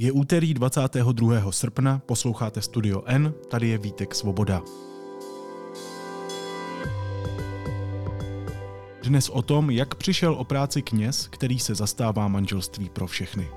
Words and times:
Je 0.00 0.12
úterý 0.12 0.54
22. 0.54 1.52
srpna, 1.52 2.02
posloucháte 2.06 2.62
Studio 2.62 3.02
N, 3.06 3.34
tady 3.50 3.68
je 3.68 3.78
Vítek 3.78 4.14
Svoboda. 4.14 4.62
Dnes 9.02 9.28
o 9.28 9.42
tom, 9.42 9.70
jak 9.70 9.94
přišel 9.94 10.34
o 10.34 10.44
práci 10.44 10.82
kněz, 10.82 11.28
který 11.28 11.58
se 11.58 11.74
zastává 11.74 12.28
manželství 12.28 12.88
pro 12.88 13.06
všechny. 13.06 13.48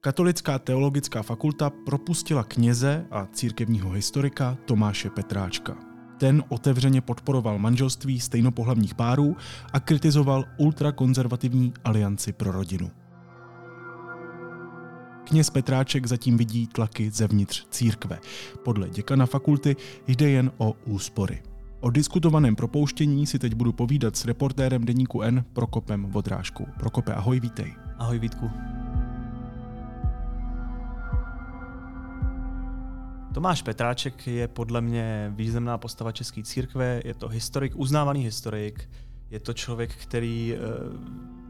Katolická 0.00 0.58
teologická 0.58 1.22
fakulta 1.22 1.70
propustila 1.70 2.44
kněze 2.44 3.06
a 3.10 3.26
církevního 3.26 3.90
historika 3.90 4.56
Tomáše 4.64 5.10
Petráčka. 5.10 5.87
Ten 6.18 6.42
otevřeně 6.48 7.00
podporoval 7.00 7.58
manželství 7.58 8.20
stejnopohlavních 8.20 8.94
párů 8.94 9.36
a 9.72 9.80
kritizoval 9.80 10.44
ultrakonzervativní 10.56 11.72
alianci 11.84 12.32
pro 12.32 12.52
rodinu. 12.52 12.90
Kněz 15.24 15.50
Petráček 15.50 16.06
zatím 16.06 16.36
vidí 16.36 16.66
tlaky 16.66 17.10
zevnitř 17.10 17.66
církve. 17.70 18.18
Podle 18.64 18.90
děkana 18.90 19.26
fakulty 19.26 19.76
jde 20.06 20.30
jen 20.30 20.50
o 20.58 20.74
úspory. 20.84 21.42
O 21.80 21.90
diskutovaném 21.90 22.56
propouštění 22.56 23.26
si 23.26 23.38
teď 23.38 23.54
budu 23.54 23.72
povídat 23.72 24.16
s 24.16 24.24
reportérem 24.24 24.84
deníku 24.84 25.22
N 25.22 25.44
Prokopem 25.52 26.06
Vodrážkou. 26.06 26.66
Prokope, 26.78 27.14
ahoj, 27.14 27.40
vítej. 27.40 27.74
Ahoj 27.98 28.18
Vítku. 28.18 28.50
Tomáš 33.34 33.62
Petráček 33.62 34.26
je 34.26 34.48
podle 34.48 34.80
mě 34.80 35.32
významná 35.34 35.78
postava 35.78 36.12
České 36.12 36.42
církve, 36.42 37.02
je 37.04 37.14
to 37.14 37.28
historik, 37.28 37.72
uznávaný 37.76 38.24
historik, 38.24 38.90
je 39.30 39.40
to 39.40 39.52
člověk, 39.52 39.94
který 39.94 40.54
eh, 40.54 40.58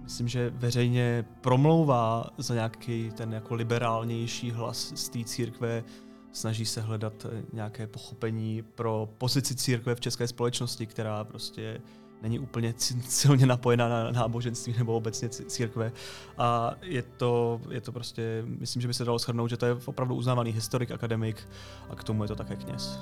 myslím, 0.02 0.28
že 0.28 0.50
veřejně 0.50 1.24
promlouvá 1.40 2.30
za 2.38 2.54
nějaký 2.54 3.10
ten 3.16 3.32
jako 3.32 3.54
liberálnější 3.54 4.50
hlas 4.50 4.92
z 4.96 5.08
té 5.08 5.24
církve, 5.24 5.84
snaží 6.32 6.66
se 6.66 6.80
hledat 6.80 7.26
nějaké 7.52 7.86
pochopení 7.86 8.62
pro 8.62 9.08
pozici 9.18 9.54
církve 9.54 9.94
v 9.94 10.00
české 10.00 10.26
společnosti, 10.28 10.86
která 10.86 11.24
prostě 11.24 11.80
není 12.22 12.38
úplně 12.38 12.74
silně 13.08 13.46
napojená 13.46 13.88
na 13.88 14.10
náboženství 14.10 14.74
nebo 14.78 14.96
obecně 14.96 15.28
církve. 15.28 15.92
A 16.38 16.74
je 16.82 17.02
to, 17.02 17.60
je 17.70 17.80
to 17.80 17.92
prostě, 17.92 18.44
myslím, 18.46 18.82
že 18.82 18.88
by 18.88 18.94
se 18.94 19.04
dalo 19.04 19.18
shrnout, 19.18 19.50
že 19.50 19.56
to 19.56 19.66
je 19.66 19.76
opravdu 19.84 20.14
uznávaný 20.14 20.52
historik, 20.52 20.90
akademik 20.90 21.48
a 21.90 21.96
k 21.96 22.04
tomu 22.04 22.22
je 22.24 22.28
to 22.28 22.36
také 22.36 22.56
kněz. 22.56 22.98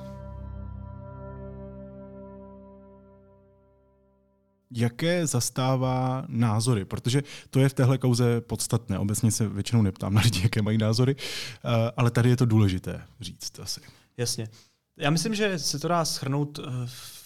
jaké 4.70 5.26
zastává 5.26 6.24
názory, 6.28 6.84
protože 6.84 7.22
to 7.50 7.60
je 7.60 7.68
v 7.68 7.74
téhle 7.74 7.98
kauze 7.98 8.40
podstatné. 8.40 8.98
Obecně 8.98 9.30
se 9.30 9.48
většinou 9.48 9.82
neptám 9.82 10.14
na 10.14 10.20
lidi, 10.20 10.42
jaké 10.42 10.62
mají 10.62 10.78
názory, 10.78 11.16
eh, 11.18 11.92
ale 11.96 12.10
tady 12.10 12.28
je 12.28 12.36
to 12.36 12.46
důležité 12.46 13.02
říct 13.20 13.60
asi. 13.60 13.80
Jasně. 14.16 14.48
Já 14.96 15.10
myslím, 15.10 15.34
že 15.34 15.58
se 15.58 15.78
to 15.78 15.88
dá 15.88 16.04
schrnout 16.04 16.58
eh, 16.58 16.62
v 16.86 17.25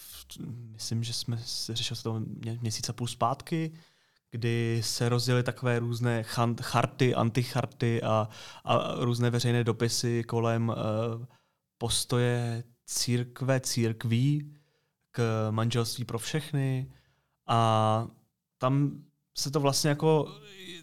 myslím, 0.73 1.05
že 1.05 1.13
jsme 1.13 1.43
řešili 1.69 2.01
to 2.03 2.23
měsíc 2.61 2.89
a 2.89 2.93
půl 2.93 3.07
zpátky, 3.07 3.73
kdy 4.31 4.81
se 4.85 5.09
rozděly 5.09 5.43
takové 5.43 5.79
různé 5.79 6.23
charty, 6.63 7.15
anticharty 7.15 8.03
a, 8.03 8.29
a 8.65 8.95
různé 9.05 9.31
veřejné 9.31 9.65
dopisy 9.65 10.25
kolem 10.25 10.69
uh, 10.69 10.75
postoje 11.79 12.65
církve, 12.87 13.61
církví 13.61 14.55
k 15.11 15.49
manželství 15.51 16.05
pro 16.05 16.19
všechny. 16.19 16.93
A 17.47 18.09
tam 18.59 19.05
se 19.41 19.51
to 19.51 19.61
vlastně 19.61 19.89
jako 19.89 20.29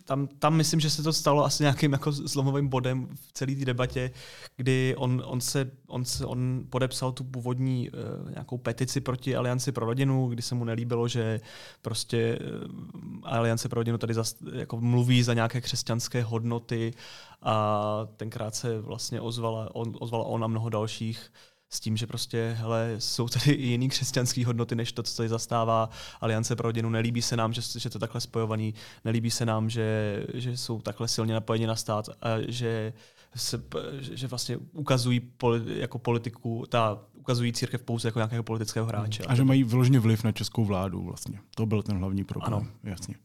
tam, 0.08 0.28
tam 0.28 0.56
myslím, 0.56 0.80
že 0.80 0.90
se 0.90 1.04
to 1.04 1.14
stalo 1.14 1.46
asi 1.46 1.64
nějakým 1.64 1.92
jako 1.92 2.12
zlomovým 2.12 2.68
bodem 2.68 3.08
v 3.16 3.32
celé 3.34 3.56
té 3.56 3.66
debatě, 3.66 4.12
kdy 4.58 4.96
on, 4.98 5.24
on, 5.26 5.42
se, 5.42 5.72
on, 5.88 6.06
se, 6.06 6.26
on 6.26 6.66
podepsal 6.70 7.12
tu 7.12 7.24
původní 7.24 7.90
uh, 7.90 8.32
nějakou 8.32 8.58
petici 8.58 9.02
proti 9.02 9.36
Alianci 9.36 9.72
pro 9.72 9.86
rodinu, 9.86 10.28
kdy 10.28 10.42
se 10.42 10.56
mu 10.56 10.66
nelíbilo, 10.66 11.08
že 11.08 11.40
prostě 11.82 12.40
uh, 12.40 13.20
Aliance 13.24 13.70
pro 13.70 13.80
rodinu 13.80 13.98
tady 13.98 14.14
zas, 14.14 14.36
jako 14.54 14.82
mluví 14.82 15.24
za 15.24 15.34
nějaké 15.34 15.62
křesťanské 15.62 16.24
hodnoty 16.24 16.94
a 17.42 18.08
tenkrát 18.18 18.56
se 18.56 18.82
vlastně 18.82 19.22
ozvala 19.22 19.76
on, 19.76 19.94
ozvala 20.00 20.26
on 20.26 20.44
a 20.44 20.48
mnoho 20.48 20.70
dalších 20.70 21.32
s 21.70 21.80
tím, 21.80 21.98
že 21.98 22.08
prostě, 22.08 22.56
hele, 22.60 22.96
jsou 22.98 23.30
tady 23.30 23.52
i 23.52 23.66
jiný 23.66 23.90
křesťanské 23.90 24.46
hodnoty, 24.46 24.76
než 24.76 24.92
to, 24.92 25.04
co 25.04 25.18
tady 25.18 25.30
zastává 25.30 25.90
Aliance 26.22 26.56
pro 26.56 26.68
rodinu. 26.68 26.90
Nelíbí 26.90 27.22
se 27.22 27.38
nám, 27.38 27.54
že, 27.54 27.62
že 27.76 27.90
to 27.90 28.00
takhle 28.00 28.22
spojovaný, 28.22 28.74
nelíbí 29.06 29.32
se 29.32 29.46
nám, 29.46 29.70
že, 29.70 30.26
že 30.34 30.58
jsou 30.58 30.82
takhle 30.82 31.08
silně 31.08 31.34
napojeni 31.34 31.68
na 31.68 31.76
stát 31.76 32.10
a 32.22 32.28
že 32.48 32.94
se, 33.36 33.64
že 34.00 34.28
vlastně 34.28 34.58
ukazují 34.74 35.20
poli, 35.20 35.80
jako 35.80 36.00
politiku, 36.00 36.66
ta 36.70 37.00
ukazují 37.28 37.54
církev 37.54 37.82
pouze 37.82 38.08
jako 38.08 38.20
nějakého 38.20 38.44
politického 38.44 38.86
hráče. 38.86 39.24
A 39.24 39.36
že 39.36 39.44
mají 39.44 39.64
vyloženě 39.64 40.00
vliv 40.00 40.24
na 40.24 40.32
českou 40.32 40.66
vládu 40.66 41.02
vlastně. 41.02 41.40
To 41.56 41.66
byl 41.66 41.84
ten 41.84 41.98
hlavní 41.98 42.24
problém. 42.24 42.54
Ano. 42.54 42.68
Jasně. 42.84 43.16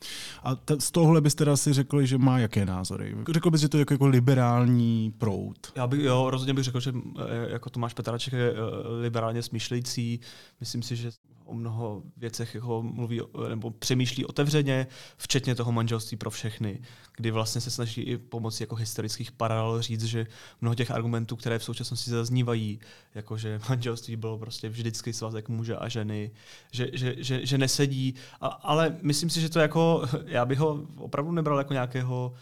A 0.43 0.55
t- 0.55 0.81
z 0.81 0.91
tohohle 0.91 1.21
byste 1.21 1.39
teda 1.45 1.57
si 1.57 1.73
řekli, 1.73 2.07
že 2.07 2.19
má 2.19 2.39
jaké 2.39 2.67
názory? 2.67 3.17
Řekl 3.31 3.51
bys, 3.51 3.61
že 3.61 3.69
to 3.69 3.77
je 3.77 3.81
jako, 3.81 3.95
jako 3.95 4.07
liberální 4.07 5.15
proud? 5.19 5.73
Já 5.77 5.87
bych, 5.87 6.01
jo, 6.01 6.31
rozhodně 6.31 6.55
bych 6.55 6.65
řekl, 6.65 6.81
že 6.81 6.93
eh, 7.19 7.53
jako 7.53 7.71
Tomáš 7.71 7.95
Petraček 7.95 8.33
je 8.33 8.53
eh, 8.53 8.57
liberálně 9.01 9.43
smýšlející. 9.43 10.21
Myslím 10.61 10.83
si, 10.83 10.97
že 10.97 11.11
o 11.45 11.55
mnoho 11.55 12.03
věcech 12.17 12.55
jako 12.55 12.83
mluví 12.83 13.21
nebo 13.49 13.71
přemýšlí 13.71 14.27
otevřeně, 14.27 14.87
včetně 15.17 15.55
toho 15.55 15.73
manželství 15.73 16.17
pro 16.17 16.31
všechny, 16.31 16.81
kdy 17.17 17.31
vlastně 17.31 17.61
se 17.61 17.71
snaží 17.71 18.01
i 18.01 18.19
pomocí 18.19 18.63
jako 18.63 18.75
historických 18.75 19.33
paralel 19.33 19.83
říct, 19.93 20.05
že 20.05 20.27
mnoho 20.61 20.75
těch 20.75 20.91
argumentů, 20.91 21.37
které 21.37 21.59
v 21.59 21.65
současnosti 21.65 22.11
zaznívají, 22.11 22.81
jako 23.15 23.37
že 23.37 23.61
manželství 23.69 24.17
bylo 24.17 24.39
prostě 24.39 24.69
vždycky 24.69 25.13
svazek 25.13 25.49
muže 25.49 25.77
a 25.77 25.89
ženy, 25.89 26.31
že, 26.73 26.89
že, 26.93 27.15
že, 27.19 27.47
že 27.47 27.59
nesedí, 27.59 28.15
a, 28.41 28.47
ale 28.47 28.97
myslím 29.03 29.31
si, 29.31 29.41
že 29.41 29.49
to 29.49 29.61
jako, 29.61 30.05
já 30.27 30.45
bych 30.45 30.59
ho 30.59 30.87
opravdu 30.97 31.33
nebral 31.33 31.59
jako 31.59 31.73
nějakého 31.73 32.35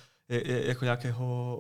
jako 0.67 0.85
nějakého 0.85 1.57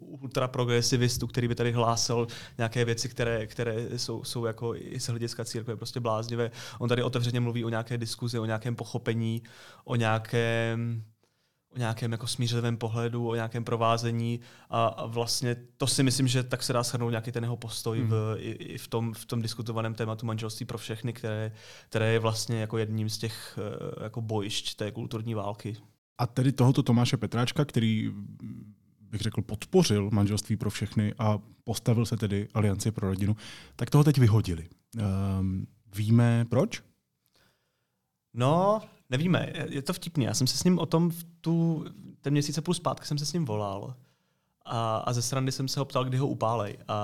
ultraprogresivistu, 0.00 1.26
který 1.26 1.48
by 1.48 1.54
tady 1.54 1.72
hlásal 1.72 2.26
nějaké 2.58 2.84
věci, 2.84 3.08
které, 3.08 3.46
které 3.46 3.98
jsou, 3.98 4.24
jsou 4.24 4.44
jako 4.44 4.74
i 4.76 5.00
z 5.00 5.08
hlediska 5.08 5.44
církve 5.44 5.76
prostě 5.76 6.00
bláznivé. 6.00 6.50
On 6.78 6.88
tady 6.88 7.02
otevřeně 7.02 7.40
mluví 7.40 7.64
o 7.64 7.68
nějaké 7.68 7.98
diskuzi, 7.98 8.38
o 8.38 8.44
nějakém 8.44 8.76
pochopení, 8.76 9.42
o 9.84 9.96
nějakém 9.96 11.04
o 11.74 11.78
nějakém 11.78 12.12
jako 12.12 12.26
smířlivém 12.26 12.76
pohledu, 12.76 13.28
o 13.28 13.34
nějakém 13.34 13.64
provázení 13.64 14.40
a, 14.70 14.86
a 14.86 15.06
vlastně 15.06 15.56
to 15.76 15.86
si 15.86 16.02
myslím, 16.02 16.28
že 16.28 16.42
tak 16.42 16.62
se 16.62 16.72
dá 16.72 16.82
shrnout 16.82 17.10
nějaký 17.10 17.32
ten 17.32 17.44
jeho 17.44 17.56
postoj 17.56 17.98
hmm. 17.98 18.08
v, 18.08 18.36
i, 18.38 18.50
i 18.50 18.78
v, 18.78 18.88
tom, 18.88 19.14
v 19.14 19.24
tom 19.24 19.42
diskutovaném 19.42 19.94
tématu 19.94 20.26
manželství 20.26 20.66
pro 20.66 20.78
všechny, 20.78 21.12
které, 21.12 21.52
které 21.88 22.12
je 22.12 22.18
vlastně 22.18 22.60
jako 22.60 22.78
jedním 22.78 23.10
z 23.10 23.18
těch 23.18 23.58
eh, 23.58 24.04
jako 24.04 24.20
bojišť 24.20 24.76
té 24.76 24.90
kulturní 24.90 25.34
války. 25.34 25.76
A 26.18 26.26
tedy 26.26 26.52
tohoto 26.52 26.82
Tomáše 26.82 27.16
Petráčka, 27.16 27.64
který 27.64 28.12
bych 29.00 29.20
řekl, 29.20 29.42
podpořil 29.42 30.10
manželství 30.10 30.56
pro 30.56 30.70
všechny 30.70 31.14
a 31.18 31.38
postavil 31.64 32.06
se 32.06 32.16
tedy 32.16 32.48
Alianci 32.54 32.90
pro 32.90 33.08
rodinu, 33.08 33.36
tak 33.76 33.90
toho 33.90 34.04
teď 34.04 34.18
vyhodili. 34.18 34.68
Um, 35.38 35.66
víme 35.94 36.46
proč? 36.50 36.82
No, 38.34 38.80
nevíme. 39.10 39.52
Je 39.68 39.82
to 39.82 39.92
vtipný. 39.92 40.24
Já 40.24 40.34
jsem 40.34 40.46
se 40.46 40.58
s 40.58 40.64
ním 40.64 40.78
o 40.78 40.86
tom 40.86 41.10
v 41.10 41.24
tu, 41.40 41.84
ten 42.20 42.32
měsíc 42.32 42.58
a 42.58 42.60
půl 42.60 42.74
zpátky 42.74 43.06
jsem 43.06 43.18
se 43.18 43.26
s 43.26 43.32
ním 43.32 43.44
volal. 43.44 43.94
A, 44.64 44.96
a 44.96 45.12
ze 45.12 45.22
strany 45.22 45.52
jsem 45.52 45.68
se 45.68 45.80
ho 45.80 45.84
ptal, 45.84 46.04
kdy 46.04 46.18
ho 46.18 46.28
upálej. 46.28 46.78
A, 46.88 46.94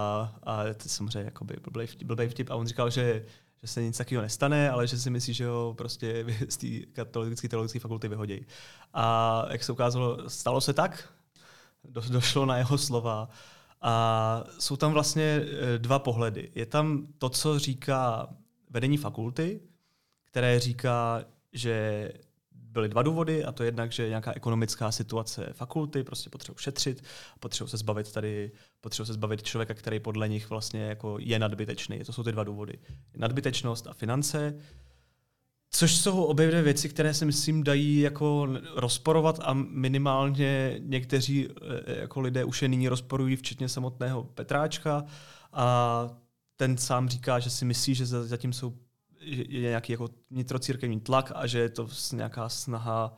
a 0.42 0.64
to 0.64 0.88
samozřejmě 0.88 1.24
jakoby 1.24 1.56
blbej 1.62 1.86
vtip, 1.86 2.08
blbej 2.08 2.28
vtip. 2.28 2.50
A 2.50 2.56
on 2.56 2.66
říkal, 2.66 2.90
že 2.90 3.24
že 3.62 3.72
se 3.72 3.82
nic 3.82 3.98
takového 3.98 4.22
nestane, 4.22 4.70
ale 4.70 4.86
že 4.86 4.98
si 4.98 5.10
myslí, 5.10 5.34
že 5.34 5.46
ho 5.46 5.74
prostě 5.78 6.26
z 6.48 6.56
té 6.56 6.66
katolické 6.92 7.48
teologické 7.48 7.80
fakulty 7.80 8.08
vyhodí. 8.08 8.46
A 8.94 9.44
jak 9.50 9.64
se 9.64 9.72
ukázalo, 9.72 10.30
stalo 10.30 10.60
se 10.60 10.72
tak, 10.72 11.08
do, 11.84 12.02
došlo 12.08 12.46
na 12.46 12.58
jeho 12.58 12.78
slova. 12.78 13.28
A 13.82 14.44
jsou 14.58 14.76
tam 14.76 14.92
vlastně 14.92 15.22
e, 15.24 15.78
dva 15.78 15.98
pohledy. 15.98 16.50
Je 16.54 16.66
tam 16.66 17.06
to, 17.18 17.28
co 17.28 17.58
říká 17.58 18.28
vedení 18.70 18.96
fakulty, 18.96 19.60
které 20.24 20.60
říká, 20.60 21.24
že 21.56 22.08
byly 22.52 22.88
dva 22.88 23.02
důvody, 23.02 23.44
a 23.44 23.52
to 23.52 23.62
jednak, 23.62 23.92
že 23.92 24.08
nějaká 24.08 24.32
ekonomická 24.32 24.92
situace 24.92 25.48
fakulty, 25.52 26.04
prostě 26.04 26.30
potřebují 26.30 26.58
šetřit, 26.58 27.04
potřebují 27.40 27.70
se 27.70 27.76
zbavit 27.76 28.12
tady, 28.12 28.50
potřebují 28.80 29.06
se 29.06 29.12
zbavit 29.12 29.42
člověka, 29.42 29.74
který 29.74 30.00
podle 30.00 30.28
nich 30.28 30.50
vlastně 30.50 30.80
jako 30.80 31.16
je 31.20 31.38
nadbytečný. 31.38 31.98
To 31.98 32.12
jsou 32.12 32.22
ty 32.22 32.32
dva 32.32 32.44
důvody. 32.44 32.78
Nadbytečnost 33.16 33.86
a 33.86 33.92
finance, 33.92 34.54
Což 35.70 35.96
jsou 35.96 36.24
obě 36.24 36.46
dvě 36.48 36.62
věci, 36.62 36.88
které 36.88 37.14
si 37.14 37.24
myslím 37.24 37.64
dají 37.64 38.00
jako 38.00 38.48
rozporovat 38.74 39.40
a 39.42 39.52
minimálně 39.52 40.76
někteří 40.78 41.48
eh, 41.48 42.00
jako 42.00 42.20
lidé 42.20 42.44
už 42.44 42.62
je 42.62 42.68
nyní 42.68 42.88
rozporují, 42.88 43.36
včetně 43.36 43.68
samotného 43.68 44.24
Petráčka. 44.24 45.04
A 45.52 46.08
ten 46.56 46.76
sám 46.76 47.08
říká, 47.08 47.38
že 47.38 47.50
si 47.50 47.64
myslí, 47.64 47.94
že 47.94 48.06
zatím 48.06 48.52
jsou 48.52 48.74
je 49.26 49.60
nějaký 49.60 49.92
jako 49.92 50.08
vnitrocírkevní 50.30 51.00
tlak 51.00 51.32
a 51.34 51.46
že 51.46 51.58
je 51.58 51.68
to 51.68 51.88
nějaká 52.12 52.48
snaha 52.48 53.16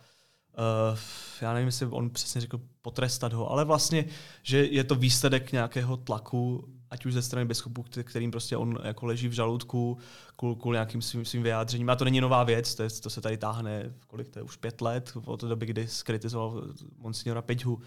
Uh, 0.58 0.98
já 1.40 1.52
nevím, 1.52 1.66
jestli 1.66 1.86
on 1.86 2.10
přesně 2.10 2.40
řekl 2.40 2.60
potrestat 2.82 3.32
ho, 3.32 3.50
ale 3.50 3.64
vlastně, 3.64 4.04
že 4.42 4.64
je 4.64 4.84
to 4.84 4.94
výsledek 4.94 5.52
nějakého 5.52 5.96
tlaku, 5.96 6.68
ať 6.90 7.06
už 7.06 7.12
ze 7.14 7.22
strany 7.22 7.46
biskupů, 7.46 7.84
kterým 8.02 8.30
prostě 8.30 8.56
on 8.56 8.78
jako 8.84 9.06
leží 9.06 9.28
v 9.28 9.32
žaludku 9.32 9.98
kvůli, 10.36 10.56
kvůli 10.56 10.76
nějakým 10.76 11.02
svým, 11.02 11.24
svým 11.24 11.42
vyjádřením. 11.42 11.90
A 11.90 11.96
to 11.96 12.04
není 12.04 12.20
nová 12.20 12.44
věc, 12.44 12.74
to, 12.74 12.82
je, 12.82 12.90
to 12.90 13.10
se 13.10 13.20
tady 13.20 13.36
táhne, 13.36 13.94
kolik 14.06 14.28
to 14.28 14.38
je, 14.38 14.42
už 14.42 14.56
pět 14.56 14.80
let, 14.80 15.12
od 15.24 15.44
doby, 15.44 15.66
kdy 15.66 15.88
skritizoval 15.88 16.64
monsignora 16.96 17.42
Peťhu. 17.42 17.80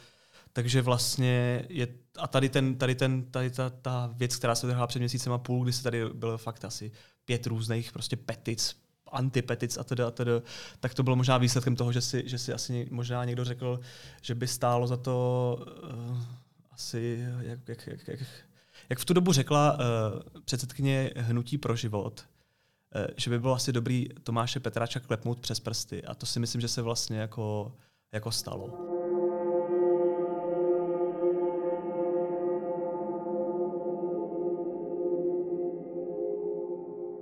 Takže 0.53 0.81
vlastně 0.81 1.65
je, 1.69 1.87
a 2.17 2.27
tady, 2.27 2.49
ten, 2.49 2.75
tady, 2.75 2.95
ten, 2.95 3.31
tady 3.31 3.49
ta, 3.49 3.69
ta 3.69 4.13
věc, 4.15 4.35
která 4.35 4.55
se 4.55 4.65
odehrála 4.65 4.87
před 4.87 4.99
měsícem 4.99 5.33
a 5.33 5.37
půl, 5.37 5.63
kdy 5.63 5.73
se 5.73 5.83
tady 5.83 6.09
bylo 6.13 6.37
fakt 6.37 6.65
asi 6.65 6.91
pět 7.31 7.47
různých 7.47 7.91
prostě 7.91 8.15
petic, 8.15 8.75
antipetic 9.11 9.77
a 9.77 9.83
teda, 9.83 10.07
a 10.07 10.11
teda, 10.11 10.31
tak 10.79 10.93
to 10.93 11.03
bylo 11.03 11.15
možná 11.15 11.37
výsledkem 11.37 11.75
toho, 11.75 11.91
že 11.91 12.01
si, 12.01 12.23
že 12.25 12.37
si 12.37 12.53
asi 12.53 12.87
možná 12.91 13.25
někdo 13.25 13.45
řekl, 13.45 13.79
že 14.21 14.35
by 14.35 14.47
stálo 14.47 14.87
za 14.87 14.97
to 14.97 15.57
uh, 15.59 16.17
asi, 16.71 17.27
jak, 17.41 17.59
jak, 17.67 17.87
jak, 17.87 18.07
jak, 18.07 18.19
jak 18.89 18.99
v 18.99 19.05
tu 19.05 19.13
dobu 19.13 19.31
řekla 19.33 19.73
uh, 19.73 19.79
předsedkyně 20.45 21.11
Hnutí 21.15 21.57
pro 21.57 21.75
život, 21.75 22.25
uh, 22.95 23.01
že 23.17 23.29
by 23.29 23.39
bylo 23.39 23.55
asi 23.55 23.71
dobrý 23.71 24.09
Tomáše 24.23 24.59
Petráča 24.59 24.99
klepnout 24.99 25.39
přes 25.39 25.59
prsty. 25.59 26.03
A 26.03 26.15
to 26.15 26.25
si 26.25 26.39
myslím, 26.39 26.61
že 26.61 26.67
se 26.67 26.81
vlastně 26.81 27.17
jako, 27.17 27.71
jako 28.11 28.31
stalo. 28.31 28.90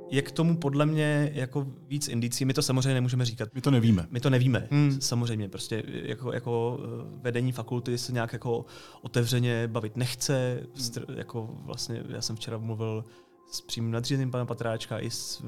Je 0.10 0.22
k 0.22 0.32
tomu 0.32 0.58
podle 0.58 0.86
mě 0.86 1.32
jako 1.34 1.68
víc 1.88 2.08
indicí. 2.08 2.46
My 2.46 2.54
to 2.54 2.62
samozřejmě 2.62 2.94
nemůžeme 2.94 3.26
říkat. 3.26 3.50
My 3.54 3.62
to 3.62 3.72
nevíme. 3.72 4.08
My 4.10 4.20
to 4.20 4.30
nevíme, 4.30 4.68
hmm. 4.72 5.02
samozřejmě. 5.02 5.50
Prostě 5.50 5.84
jako, 5.86 6.34
jako 6.34 6.80
eh, 6.84 7.20
vedení 7.22 7.52
fakulty 7.52 7.98
se 7.98 8.14
nějak 8.14 8.34
jako 8.34 8.66
otevřeně 9.02 9.68
bavit 9.68 9.98
nechce. 9.98 10.64
Hmm. 10.76 11.18
Jako 11.18 11.50
vlastně, 11.52 12.04
já 12.10 12.22
jsem 12.22 12.36
včera 12.36 12.58
mluvil 12.58 13.06
s 13.52 13.62
přímým 13.62 13.92
nadřízeným 13.92 14.32
pana 14.32 14.46
Patráčka 14.46 15.00
i 15.00 15.12
s 15.12 15.44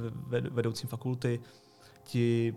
vedoucím 0.51 0.89
fakulty. 0.89 1.39
Ti 2.03 2.55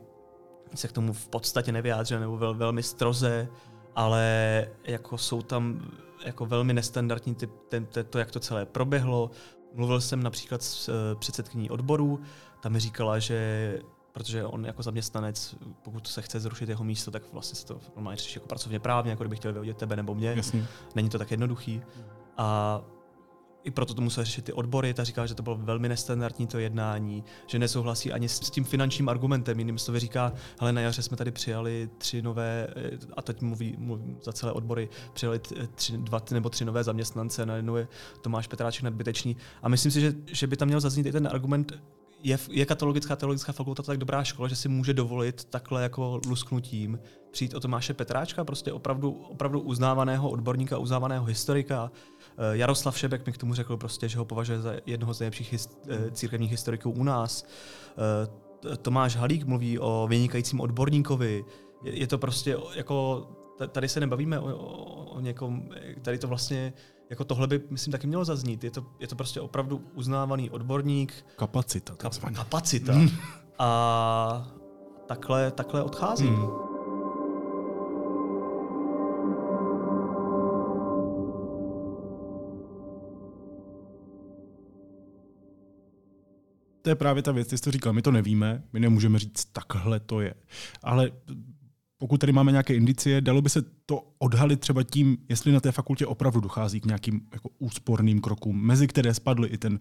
se 0.74 0.88
k 0.88 0.92
tomu 0.92 1.12
v 1.12 1.28
podstatě 1.28 1.72
nevyjádřili, 1.72 2.20
nebo 2.20 2.36
vel, 2.36 2.54
velmi 2.54 2.82
stroze, 2.82 3.48
ale 3.96 4.66
jako 4.84 5.18
jsou 5.18 5.42
tam 5.42 5.90
jako 6.24 6.46
velmi 6.46 6.72
nestandardní 6.72 7.34
typ, 7.34 7.50
ten, 7.68 7.86
to, 8.10 8.18
jak 8.18 8.30
to 8.30 8.40
celé 8.40 8.66
proběhlo. 8.66 9.30
Mluvil 9.74 10.00
jsem 10.00 10.22
například 10.22 10.62
s 10.62 10.88
eh, 10.88 11.14
předsedkyní 11.14 11.70
odboru, 11.70 12.20
tam 12.60 12.72
mi 12.72 12.80
říkala, 12.80 13.18
že 13.18 13.78
protože 14.12 14.44
on 14.44 14.64
jako 14.64 14.82
zaměstnanec, 14.82 15.54
pokud 15.82 16.06
se 16.06 16.22
chce 16.22 16.40
zrušit 16.40 16.68
jeho 16.68 16.84
místo, 16.84 17.10
tak 17.10 17.22
vlastně 17.32 17.56
se 17.56 17.66
to 17.66 17.80
normálně 17.96 18.16
řeší 18.16 18.36
jako 18.36 18.48
pracovně 18.48 18.80
právně, 18.80 19.10
jako 19.10 19.22
kdyby 19.22 19.36
chtěl 19.36 19.52
vyhodit 19.52 19.76
tebe 19.76 19.96
nebo 19.96 20.14
mě. 20.14 20.34
Jasně. 20.36 20.66
Není 20.94 21.08
to 21.08 21.18
tak 21.18 21.30
jednoduchý. 21.30 21.82
A 22.36 22.80
i 23.64 23.70
proto 23.70 23.94
to 23.94 24.02
museli 24.02 24.24
řešit 24.24 24.44
ty 24.44 24.52
odbory. 24.52 24.94
Ta 24.94 25.04
říká, 25.04 25.26
že 25.26 25.34
to 25.34 25.42
bylo 25.42 25.56
velmi 25.56 25.88
nestandardní 25.88 26.46
to 26.46 26.58
jednání, 26.58 27.24
že 27.46 27.58
nesouhlasí 27.58 28.12
ani 28.12 28.28
s 28.28 28.40
tím 28.40 28.64
finančním 28.64 29.08
argumentem. 29.08 29.58
Jiným 29.58 29.78
slovy 29.78 30.00
říká, 30.00 30.32
ale 30.58 30.72
na 30.72 30.80
jaře 30.80 31.02
jsme 31.02 31.16
tady 31.16 31.30
přijali 31.30 31.90
tři 31.98 32.22
nové, 32.22 32.68
a 33.16 33.22
teď 33.22 33.40
mluví, 33.40 33.74
mluví 33.78 34.16
za 34.22 34.32
celé 34.32 34.52
odbory, 34.52 34.88
přijali 35.12 35.40
tři, 35.74 35.98
dva 35.98 36.22
nebo 36.30 36.50
tři 36.50 36.64
nové 36.64 36.84
zaměstnance, 36.84 37.46
najednou 37.46 37.76
je 37.76 37.88
Tomáš 38.20 38.46
Petráček 38.46 38.82
nadbytečný. 38.82 39.36
A 39.62 39.68
myslím 39.68 39.92
si, 39.92 40.00
že, 40.00 40.14
že 40.26 40.46
by 40.46 40.56
tam 40.56 40.68
měl 40.68 40.80
zaznít 40.80 41.06
i 41.06 41.12
ten 41.12 41.28
argument, 41.32 41.72
je, 42.22 42.38
je 42.50 42.66
katologická 42.66 43.16
teologická 43.16 43.52
fakulta 43.52 43.82
tak 43.82 43.98
dobrá 43.98 44.24
škola, 44.24 44.48
že 44.48 44.56
si 44.56 44.68
může 44.68 44.94
dovolit 44.94 45.44
takhle 45.44 45.82
jako 45.82 46.20
lusknutím 46.26 46.98
přijít 47.30 47.54
o 47.54 47.60
Tomáše 47.60 47.94
Petráčka, 47.94 48.44
prostě 48.44 48.72
opravdu, 48.72 49.10
opravdu 49.10 49.60
uznávaného 49.60 50.30
odborníka, 50.30 50.78
uznávaného 50.78 51.24
historika, 51.24 51.90
Eh, 51.90 52.13
Jaroslav 52.52 52.98
Šebek 52.98 53.26
mi 53.26 53.32
k 53.32 53.38
tomu 53.38 53.54
řekl 53.54 53.76
prostě, 53.76 54.08
že 54.08 54.18
ho 54.18 54.24
považuje 54.24 54.60
za 54.60 54.74
jednoho 54.86 55.14
z 55.14 55.20
nejlepších 55.20 55.52
hist- 55.52 55.78
eh, 55.88 56.10
církevních 56.10 56.50
historiků 56.50 56.90
u 56.90 57.04
nás. 57.04 57.44
Eh, 58.72 58.76
Tomáš 58.76 59.16
Halík 59.16 59.44
mluví 59.44 59.78
o 59.78 60.06
vynikajícím 60.10 60.60
odborníkovi. 60.60 61.44
Je 61.84 62.06
to 62.06 62.18
prostě 62.18 62.56
jako, 62.74 63.26
tady 63.72 63.88
se 63.88 64.00
nebavíme 64.00 64.40
o, 64.40 64.56
o, 64.56 65.04
o 65.04 65.20
někom, 65.20 65.68
tady 66.02 66.18
to 66.18 66.28
vlastně, 66.28 66.72
jako 67.10 67.24
tohle 67.24 67.46
by, 67.46 67.62
myslím, 67.70 67.92
taky 67.92 68.06
mělo 68.06 68.24
zaznít. 68.24 68.64
Je 68.64 68.70
to, 68.70 68.86
je 69.00 69.08
to 69.08 69.16
prostě 69.16 69.40
opravdu 69.40 69.82
uznávaný 69.94 70.50
odborník. 70.50 71.26
Kapacita. 71.36 71.94
Kap, 71.96 72.12
kapacita. 72.34 72.92
Hmm. 72.92 73.08
A 73.58 74.52
takhle, 75.06 75.50
takhle 75.50 75.82
odchází. 75.82 76.26
Hmm. 76.28 76.73
To 86.84 86.90
je 86.90 86.94
právě 86.94 87.22
ta 87.22 87.32
věc, 87.32 87.48
ty 87.48 87.58
jsi 87.58 87.64
to 87.64 87.70
říkal, 87.70 87.92
my 87.92 88.02
to 88.02 88.10
nevíme, 88.10 88.62
my 88.72 88.80
nemůžeme 88.80 89.18
říct, 89.18 89.44
takhle 89.44 90.00
to 90.00 90.20
je. 90.20 90.34
Ale 90.82 91.10
pokud 92.04 92.20
tady 92.20 92.32
máme 92.32 92.52
nějaké 92.52 92.74
indicie, 92.74 93.20
dalo 93.20 93.42
by 93.42 93.50
se 93.50 93.62
to 93.86 94.02
odhalit 94.18 94.60
třeba 94.60 94.82
tím, 94.82 95.18
jestli 95.28 95.52
na 95.52 95.60
té 95.60 95.72
fakultě 95.72 96.06
opravdu 96.06 96.40
dochází 96.40 96.80
k 96.80 96.84
nějakým 96.84 97.28
jako 97.32 97.48
úsporným 97.58 98.20
krokům, 98.20 98.66
mezi 98.66 98.86
které 98.86 99.14
spadl 99.14 99.44
i 99.44 99.58
ten 99.58 99.72
uh, 99.72 99.80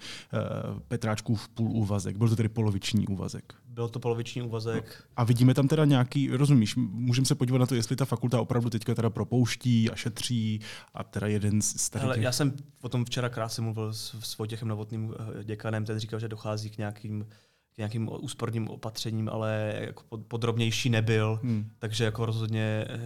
Petráčkův 0.87 1.49
půl 1.49 1.71
úvazek. 1.71 2.17
Byl 2.17 2.29
to 2.29 2.35
tedy 2.35 2.49
poloviční 2.49 3.07
úvazek. 3.07 3.53
Byl 3.67 3.89
to 3.89 3.99
poloviční 3.99 4.41
úvazek. 4.41 4.83
No. 4.99 5.05
A 5.15 5.23
vidíme 5.23 5.53
tam 5.53 5.67
teda 5.67 5.85
nějaký, 5.85 6.29
rozumíš, 6.29 6.75
můžeme 6.75 7.25
se 7.25 7.35
podívat 7.35 7.57
na 7.57 7.65
to, 7.65 7.75
jestli 7.75 7.95
ta 7.95 8.05
fakulta 8.05 8.41
opravdu 8.41 8.69
teďka 8.69 8.95
teda 8.95 9.09
propouští 9.09 9.89
a 9.89 9.95
šetří 9.95 10.61
a 10.93 11.03
teda 11.03 11.27
jeden 11.27 11.61
z 11.61 11.89
těch... 11.89 12.01
Já 12.15 12.31
jsem 12.31 12.53
o 12.81 12.89
tom 12.89 13.05
včera 13.05 13.29
krásně 13.29 13.63
mluvil 13.63 13.93
s, 13.93 14.15
s 14.19 14.37
Vojtěchem 14.37 14.67
Novotným 14.67 15.13
eh, 15.39 15.43
děkanem, 15.43 15.85
ten 15.85 15.99
říkal, 15.99 16.19
že 16.19 16.27
dochází 16.27 16.69
k 16.69 16.77
nějakým 16.77 17.25
k 17.73 17.77
nějakým 17.77 18.09
úsporným 18.19 18.69
opatřením, 18.69 19.29
ale 19.29 19.75
jako 19.79 20.17
podrobnější 20.17 20.89
nebyl, 20.89 21.39
hmm. 21.43 21.69
takže 21.79 22.03
jako 22.03 22.25
rozhodně 22.25 22.85
eh, 22.87 22.99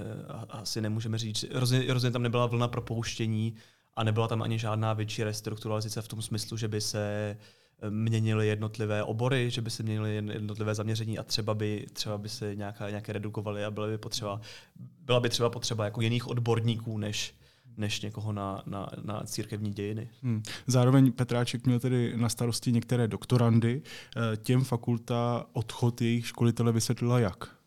asi 0.49 0.81
nemůžeme 0.81 1.17
říct, 1.17 1.45
rozhodně, 1.53 1.93
rozhodně 1.93 2.13
tam 2.13 2.23
nebyla 2.23 2.45
vlna 2.45 2.67
propouštění 2.67 3.55
a 3.95 4.03
nebyla 4.03 4.27
tam 4.27 4.41
ani 4.41 4.59
žádná 4.59 4.93
větší 4.93 5.23
restrukturalizace 5.23 6.01
v 6.01 6.07
tom 6.07 6.21
smyslu, 6.21 6.57
že 6.57 6.67
by 6.67 6.81
se 6.81 7.37
eh, 7.81 7.89
měnily 7.89 8.47
jednotlivé 8.47 9.03
obory, 9.03 9.51
že 9.51 9.61
by 9.61 9.69
se 9.69 9.83
měnily 9.83 10.15
jednotlivé 10.15 10.75
zaměření 10.75 11.17
a 11.19 11.23
třeba 11.23 11.53
by, 11.53 11.87
třeba 11.93 12.17
by 12.17 12.29
se 12.29 12.55
nějaká, 12.55 12.89
nějaké 12.89 13.13
redukovaly 13.13 13.65
a 13.65 13.71
byla 13.71 13.87
by 13.87 13.97
potřeba, 13.97 14.41
byla 14.79 15.19
by 15.19 15.29
třeba 15.29 15.49
potřeba 15.49 15.85
jako 15.85 16.01
jiných 16.01 16.27
odborníků, 16.27 16.97
než, 16.97 17.35
než 17.77 18.01
někoho 18.01 18.33
na, 18.33 18.63
na, 18.65 18.89
na 19.03 19.21
církevní 19.25 19.71
dějiny. 19.71 20.09
Hmm. 20.21 20.43
Zároveň 20.67 21.11
Petráček 21.11 21.65
měl 21.65 21.79
tedy 21.79 22.17
na 22.17 22.29
starosti 22.29 22.71
některé 22.71 23.07
doktorandy. 23.07 23.81
Eh, 24.17 24.37
těm 24.37 24.63
fakulta 24.63 25.45
odchod 25.53 26.01
jejich 26.01 26.27
školitele 26.27 26.71
vysvětlila 26.71 27.19
jak? 27.19 27.57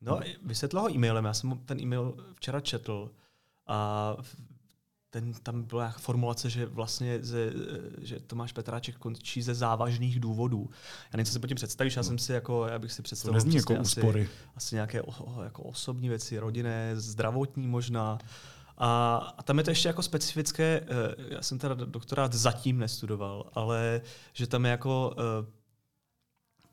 No, 0.00 0.20
vysvětlila 0.42 0.82
ho 0.82 0.90
e-mailem. 0.90 1.24
Já 1.24 1.34
jsem 1.34 1.60
ten 1.64 1.80
e-mail 1.80 2.14
včera 2.34 2.60
četl 2.60 3.10
a 3.66 4.16
ten, 5.10 5.32
tam 5.42 5.62
byla 5.62 5.90
formulace, 5.90 6.50
že 6.50 6.66
vlastně 6.66 7.18
ze, 7.22 7.52
že 8.02 8.20
Tomáš 8.20 8.52
Petráček 8.52 8.96
končí 8.96 9.42
ze 9.42 9.54
závažných 9.54 10.20
důvodů. 10.20 10.70
Já 11.12 11.16
něco 11.16 11.32
si 11.32 11.38
pod 11.38 11.46
tím 11.46 11.56
představíš, 11.56 11.96
já 11.96 12.02
jsem 12.02 12.18
si 12.18 12.32
jako, 12.32 12.66
já 12.66 12.78
bych 12.78 12.92
si 12.92 13.02
představil 13.02 13.40
to 13.42 13.56
jako 13.56 13.74
úspory. 13.74 14.22
Asi, 14.22 14.30
asi 14.56 14.74
nějaké 14.74 15.02
o, 15.02 15.42
jako 15.44 15.62
osobní 15.62 16.08
věci, 16.08 16.38
rodinné, 16.38 16.92
zdravotní 16.94 17.66
možná. 17.66 18.18
A, 18.78 19.16
a 19.38 19.42
tam 19.42 19.58
je 19.58 19.64
to 19.64 19.70
ještě 19.70 19.88
jako 19.88 20.02
specifické, 20.02 20.80
eh, 20.80 21.14
já 21.28 21.42
jsem 21.42 21.58
teda 21.58 21.74
doktorát 21.74 22.32
zatím 22.32 22.78
nestudoval, 22.78 23.50
ale 23.54 24.00
že 24.32 24.46
tam 24.46 24.64
je 24.64 24.70
jako 24.70 25.14
eh, 25.18 25.52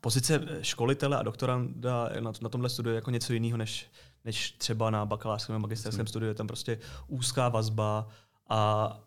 pozice 0.02 0.48
školitele 0.62 1.18
a 1.18 1.24
doktoranda 1.24 2.10
na, 2.20 2.32
na 2.42 2.50
tomhle 2.50 2.70
studiu 2.70 2.96
jako 2.96 3.12
něco 3.12 3.34
jiného, 3.34 3.58
než, 3.58 3.92
než 4.26 4.52
třeba 4.52 4.90
na 4.90 5.06
bakalářském 5.06 5.56
a 5.56 5.60
magisterském 5.60 6.08
studiu. 6.08 6.30
Je 6.30 6.36
tam 6.36 6.48
prostě 6.48 6.80
úzká 7.08 7.50
vazba 7.50 8.08
a 8.50 9.00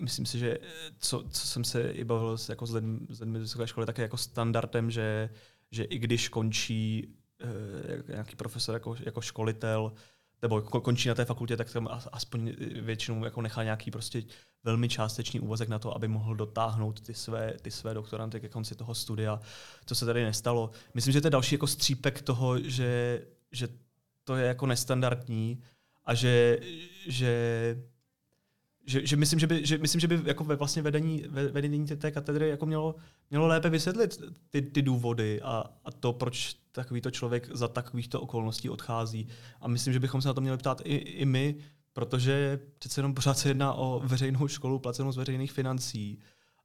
myslím 0.00 0.26
si, 0.26 0.38
že 0.38 0.58
co, 0.98 1.24
co 1.30 1.46
jsem 1.46 1.64
se 1.64 1.90
i 1.90 2.04
bavil 2.04 2.38
s, 2.38 2.48
jako 2.48 2.66
s 2.66 2.74
lidmi, 2.74 3.00
s 3.08 3.20
lidmi 3.20 3.38
z 3.38 3.42
vysoké 3.42 3.66
školy, 3.66 3.86
tak 3.86 3.98
je 3.98 4.02
jako 4.02 4.16
standardem, 4.16 4.90
že, 4.90 5.30
že 5.70 5.84
i 5.84 5.98
když 5.98 6.28
končí 6.28 7.14
uh, 7.44 8.08
nějaký 8.08 8.36
profesor 8.36 8.74
jako, 8.74 8.96
jako 9.04 9.20
školitel, 9.20 9.92
nebo 10.42 10.62
končí 10.62 11.08
na 11.08 11.14
té 11.14 11.24
fakultě, 11.24 11.56
tak 11.56 11.72
tam 11.72 11.88
aspoň 12.12 12.52
většinou 12.80 13.24
jako 13.24 13.42
nechá 13.42 13.62
nějaký 13.62 13.90
prostě 13.90 14.22
velmi 14.64 14.88
částečný 14.88 15.40
úvazek 15.40 15.68
na 15.68 15.78
to, 15.78 15.94
aby 15.94 16.08
mohl 16.08 16.34
dotáhnout 16.34 17.00
ty 17.00 17.14
své, 17.14 17.54
ty 17.62 17.70
své 17.70 17.94
doktoranty 17.94 18.40
ke 18.40 18.48
konci 18.48 18.74
toho 18.74 18.94
studia. 18.94 19.40
To 19.84 19.94
se 19.94 20.06
tady 20.06 20.24
nestalo. 20.24 20.70
Myslím, 20.94 21.12
že 21.12 21.20
to 21.20 21.26
je 21.26 21.30
další 21.30 21.54
jako 21.54 21.66
střípek 21.66 22.22
toho, 22.22 22.60
že, 22.60 23.22
že 23.52 23.68
to 24.24 24.36
je 24.36 24.46
jako 24.46 24.66
nestandardní 24.66 25.62
a 26.04 26.14
že, 26.14 26.58
že 27.06 27.76
že, 28.86 29.06
že, 29.06 29.16
myslím, 29.16 29.38
že 29.38 29.46
by, 29.46 29.66
že, 29.66 29.78
myslím, 29.78 30.00
že 30.00 30.08
by 30.08 30.20
jako 30.24 30.44
ve 30.44 30.56
vlastně 30.56 30.82
vedení, 30.82 31.24
ve, 31.28 31.48
vedení 31.48 31.86
té 31.86 32.10
katedry 32.10 32.48
jako 32.48 32.66
mělo, 32.66 32.94
mělo 33.30 33.46
lépe 33.46 33.70
vysvětlit 33.70 34.22
ty, 34.50 34.62
ty 34.62 34.82
důvody 34.82 35.40
a, 35.42 35.64
a 35.84 35.90
to, 35.90 36.12
proč 36.12 36.56
takovýto 36.72 37.10
člověk 37.10 37.48
za 37.52 37.68
takovýchto 37.68 38.20
okolností 38.20 38.70
odchází. 38.70 39.28
A 39.60 39.68
myslím, 39.68 39.92
že 39.92 40.00
bychom 40.00 40.22
se 40.22 40.28
na 40.28 40.34
to 40.34 40.40
měli 40.40 40.58
ptát 40.58 40.82
i, 40.84 40.94
i 40.94 41.24
my, 41.24 41.54
protože 41.92 42.60
přece 42.78 42.98
jenom 42.98 43.14
pořád 43.14 43.38
se 43.38 43.48
jedná 43.48 43.72
o 43.72 44.00
veřejnou 44.04 44.48
školu 44.48 44.78
placenou 44.78 45.12
z 45.12 45.16
veřejných 45.16 45.52
financí. 45.52 46.18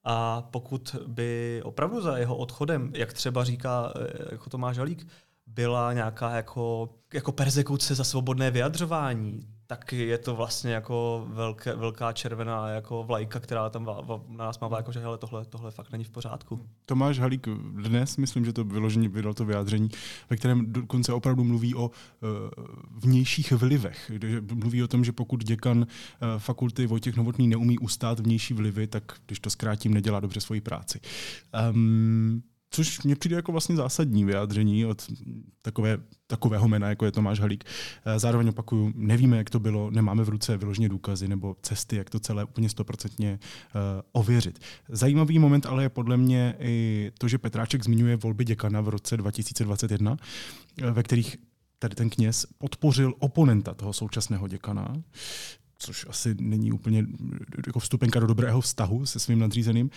A 0.03 0.41
pokud 0.41 0.95
by 1.07 1.62
opravdu 1.63 2.01
za 2.01 2.17
jeho 2.17 2.38
odchodem, 2.38 2.91
jak 2.95 3.13
třeba 3.13 3.43
říká 3.43 3.93
eh, 3.95 4.25
jako 4.31 4.50
Tomáš 4.50 4.77
Halík, 4.77 5.07
byla 5.47 5.93
nějaká 5.93 6.35
jako, 6.35 6.89
jako 7.13 7.31
persekuce 7.31 7.95
za 7.95 8.03
svobodné 8.03 8.51
vyjadřování, 8.51 9.47
tak 9.67 9.93
je 9.93 10.17
to 10.17 10.36
vlastně 10.36 10.74
jako 10.74 11.27
velké, 11.29 11.75
velká 11.75 12.13
červená 12.13 12.69
jako 12.69 13.03
vlajka, 13.03 13.39
která 13.39 13.69
tam 13.69 13.86
va, 13.86 14.22
na 14.27 14.45
nás 14.45 14.60
mává, 14.60 14.77
jako, 14.77 14.91
že 14.91 15.00
hele, 15.00 15.17
tohle, 15.17 15.45
tohle 15.45 15.72
fakt 15.72 15.91
není 15.91 16.03
v 16.03 16.10
pořádku. 16.10 16.65
Tomáš 16.86 17.19
Halík 17.19 17.48
dnes, 17.72 18.17
myslím, 18.17 18.45
že 18.45 18.53
to 18.53 18.63
vyloženě 18.63 19.10
vydal 19.10 19.34
to 19.34 19.45
vyjádření, 19.45 19.89
ve 20.29 20.38
kterém 20.38 20.74
dokonce 20.74 21.13
opravdu 21.13 21.43
mluví 21.43 21.75
o 21.75 21.86
uh, 21.86 21.91
vnějších 22.91 23.51
vlivech. 23.51 24.12
Mluví 24.53 24.84
o 24.84 24.88
tom, 24.88 25.03
že 25.03 25.12
pokud 25.12 25.43
děkan 25.43 25.77
uh, 25.77 25.86
fakulty 26.38 26.88
Vojtěch 26.88 27.15
Novotný 27.15 27.48
neumí 27.48 27.79
ustát 27.79 28.19
vnější 28.19 28.53
vlivy, 28.53 28.88
tak 28.88 29.03
když 29.25 29.39
to 29.39 29.50
zkrátím, 29.50 29.93
nedělá 29.93 30.19
dobře 30.19 30.41
svoji 30.41 30.62
práci. 30.62 31.00
Um, 31.72 32.43
což 32.75 33.03
mně 33.03 33.15
přijde 33.15 33.36
jako 33.36 33.51
vlastně 33.51 33.75
zásadní 33.75 34.25
vyjádření 34.25 34.86
od 34.86 35.12
takové, 35.62 35.98
takového 36.27 36.67
jména, 36.67 36.89
jako 36.89 37.05
je 37.05 37.12
Tomáš 37.12 37.39
Halík. 37.39 37.63
Eh, 38.05 38.20
zároveň 38.20 38.48
opakuju, 38.48 38.91
nevíme, 38.96 39.38
jak 39.38 39.50
to 39.50 39.60
bylo, 39.60 39.91
nemáme 39.91 40.24
v 40.24 40.29
ruce 40.29 40.58
vyloženě 40.58 40.89
důkazy 40.89 41.27
nebo 41.27 41.55
cesty, 41.62 41.96
jak 41.96 42.10
to 42.10 42.20
celé 42.20 42.44
úplně 42.44 42.70
stoprocentně 42.70 43.39
uh, 43.75 43.82
ověřit. 44.12 44.60
Zajímavý 44.89 45.39
moment 45.39 45.65
ale 45.65 45.84
je 45.84 45.89
podle 45.89 46.17
mě 46.17 46.55
i 46.60 47.12
to, 47.17 47.27
že 47.27 47.38
Petráček 47.38 47.84
zmiňuje 47.84 48.15
volby 48.15 48.46
děkana 48.46 48.82
v 48.82 48.89
roce 48.89 49.17
2021, 49.17 50.17
eh, 50.82 50.91
ve 50.91 51.03
kterých 51.03 51.38
tady 51.79 51.96
ten 51.96 52.10
kněz 52.10 52.46
podpořil 52.58 53.13
oponenta 53.20 53.74
toho 53.74 53.94
současného 53.94 54.48
děkana, 54.48 54.96
což 55.77 56.05
asi 56.10 56.36
není 56.39 56.72
úplně 56.72 57.05
jako 57.67 57.79
vstupenka 57.79 58.20
do 58.20 58.27
dobrého 58.27 58.62
vztahu 58.62 59.05
se 59.05 59.20
svým 59.20 59.39
nadřízeným. 59.39 59.89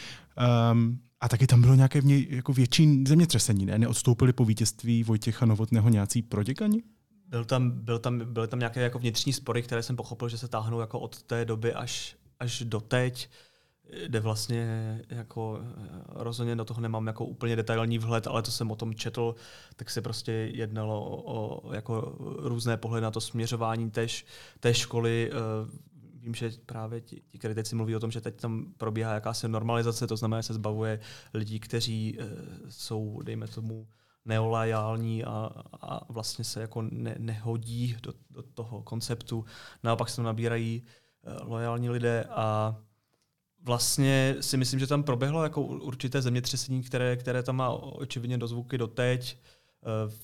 Um, 0.73 0.99
a 1.21 1.29
taky 1.29 1.47
tam 1.47 1.61
bylo 1.61 1.75
nějaké 1.75 2.01
v 2.01 2.05
něj 2.05 2.27
jako 2.31 2.53
větší 2.53 3.05
zemětřesení, 3.09 3.67
ne? 3.67 3.79
Neodstoupili 3.79 4.33
po 4.33 4.45
vítězství 4.45 5.05
Vojtěcha 5.05 5.47
Novotného 5.47 5.89
nějací 5.89 6.23
proděkani? 6.23 6.83
Byl 7.29 7.45
tam, 7.45 7.71
byl 7.71 7.99
tam, 7.99 8.33
byly 8.33 8.49
tam 8.49 8.59
nějaké 8.59 8.81
jako 8.81 8.99
vnitřní 8.99 9.33
spory, 9.33 9.63
které 9.63 9.83
jsem 9.83 9.97
pochopil, 9.97 10.29
že 10.29 10.39
se 10.39 10.49
táhnou 10.49 10.81
jako 10.81 11.01
od 11.01 11.23
té 11.23 11.45
doby 11.45 11.75
až, 11.75 12.17
až 12.41 12.63
do 12.63 12.81
teď, 12.81 13.29
kde 14.07 14.21
vlastně 14.21 15.00
jako 15.09 15.61
eh, 15.62 16.00
rozhodně 16.07 16.57
do 16.57 16.64
toho 16.64 16.80
nemám 16.80 17.07
jako 17.07 17.25
úplně 17.25 17.57
detailní 17.57 17.99
vhled, 17.99 18.26
ale 18.26 18.42
to 18.42 18.50
jsem 18.50 18.71
o 18.71 18.76
tom 18.76 18.95
četl, 18.95 19.35
tak 19.76 19.90
se 19.90 20.02
prostě 20.02 20.33
jednalo 20.33 21.04
o, 21.04 21.61
o 21.68 21.75
jako 21.75 22.16
různé 22.38 22.76
pohledy 22.76 23.02
na 23.02 23.11
to 23.11 23.21
směřování 23.21 23.90
též, 23.90 24.26
té 24.61 24.75
školy 24.75 25.30
eh, 25.33 25.88
vím, 26.21 26.35
že 26.35 26.50
právě 26.66 27.00
ti, 27.00 27.23
ti 27.28 27.38
kritici 27.38 27.76
mluví 27.76 27.97
o 27.97 28.00
tom, 28.00 28.11
že 28.11 28.21
teď 28.21 28.37
tam 28.40 28.73
probíhá 28.76 29.14
jakási 29.14 29.49
normalizace, 29.49 30.07
to 30.07 30.16
znamená, 30.16 30.40
že 30.40 30.47
se 30.47 30.54
zbavuje 30.54 31.00
lidí, 31.35 31.61
kteří 31.61 32.18
e, 32.21 32.25
jsou, 32.68 33.23
dejme 33.23 33.49
tomu, 33.49 33.88
neolajální 34.25 35.25
a, 35.25 35.50
a 35.80 36.12
vlastně 36.12 36.45
se 36.45 36.61
jako 36.61 36.83
ne, 36.83 37.14
nehodí 37.18 37.97
do, 38.02 38.12
do 38.30 38.42
toho 38.42 38.83
konceptu. 38.83 39.45
Naopak 39.83 40.09
se 40.09 40.16
tam 40.16 40.25
nabírají 40.25 40.83
lojální 41.45 41.90
lidé 41.90 42.25
a 42.30 42.76
vlastně 43.65 44.37
si 44.41 44.57
myslím, 44.57 44.81
že 44.81 44.87
tam 44.87 45.03
proběhlo 45.03 45.43
jako 45.43 45.62
určité 45.62 46.23
zemětřesení, 46.23 46.83
které, 46.83 47.17
které 47.17 47.43
tam 47.43 47.57
má 47.57 47.71
očividně 47.71 48.38
dozvuky 48.38 48.79
doteď. 48.79 49.37
E, 49.37 49.38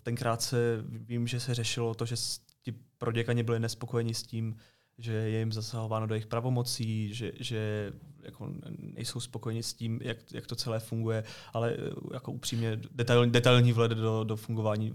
tenkrát 0.03 0.43
se 0.43 0.85
vím, 0.87 1.26
že 1.26 1.41
se 1.41 1.55
řešilo 1.55 1.95
to, 1.95 2.07
že 2.07 2.17
ti 2.62 2.75
proděkani 2.99 3.43
byli 3.43 3.61
nespokojeni 3.61 4.14
s 4.14 4.23
tím, 4.23 4.57
že 4.99 5.12
je 5.12 5.38
jim 5.38 5.53
zasahováno 5.53 6.07
do 6.07 6.14
jejich 6.14 6.26
pravomocí, 6.26 7.14
že, 7.14 7.33
že 7.41 7.93
jako 8.25 8.49
nejsou 8.78 9.21
spokojeni 9.21 9.62
s 9.62 9.75
tím, 9.75 10.00
jak, 10.02 10.16
jak 10.33 10.47
to 10.47 10.54
celé 10.54 10.81
funguje, 10.81 11.25
ale 11.52 11.76
jako 12.12 12.33
upřímně 12.33 12.81
detail, 12.90 13.26
detailní 13.26 13.73
vhled 13.73 13.90
do, 13.90 14.25
do 14.25 14.37
fungování 14.37 14.93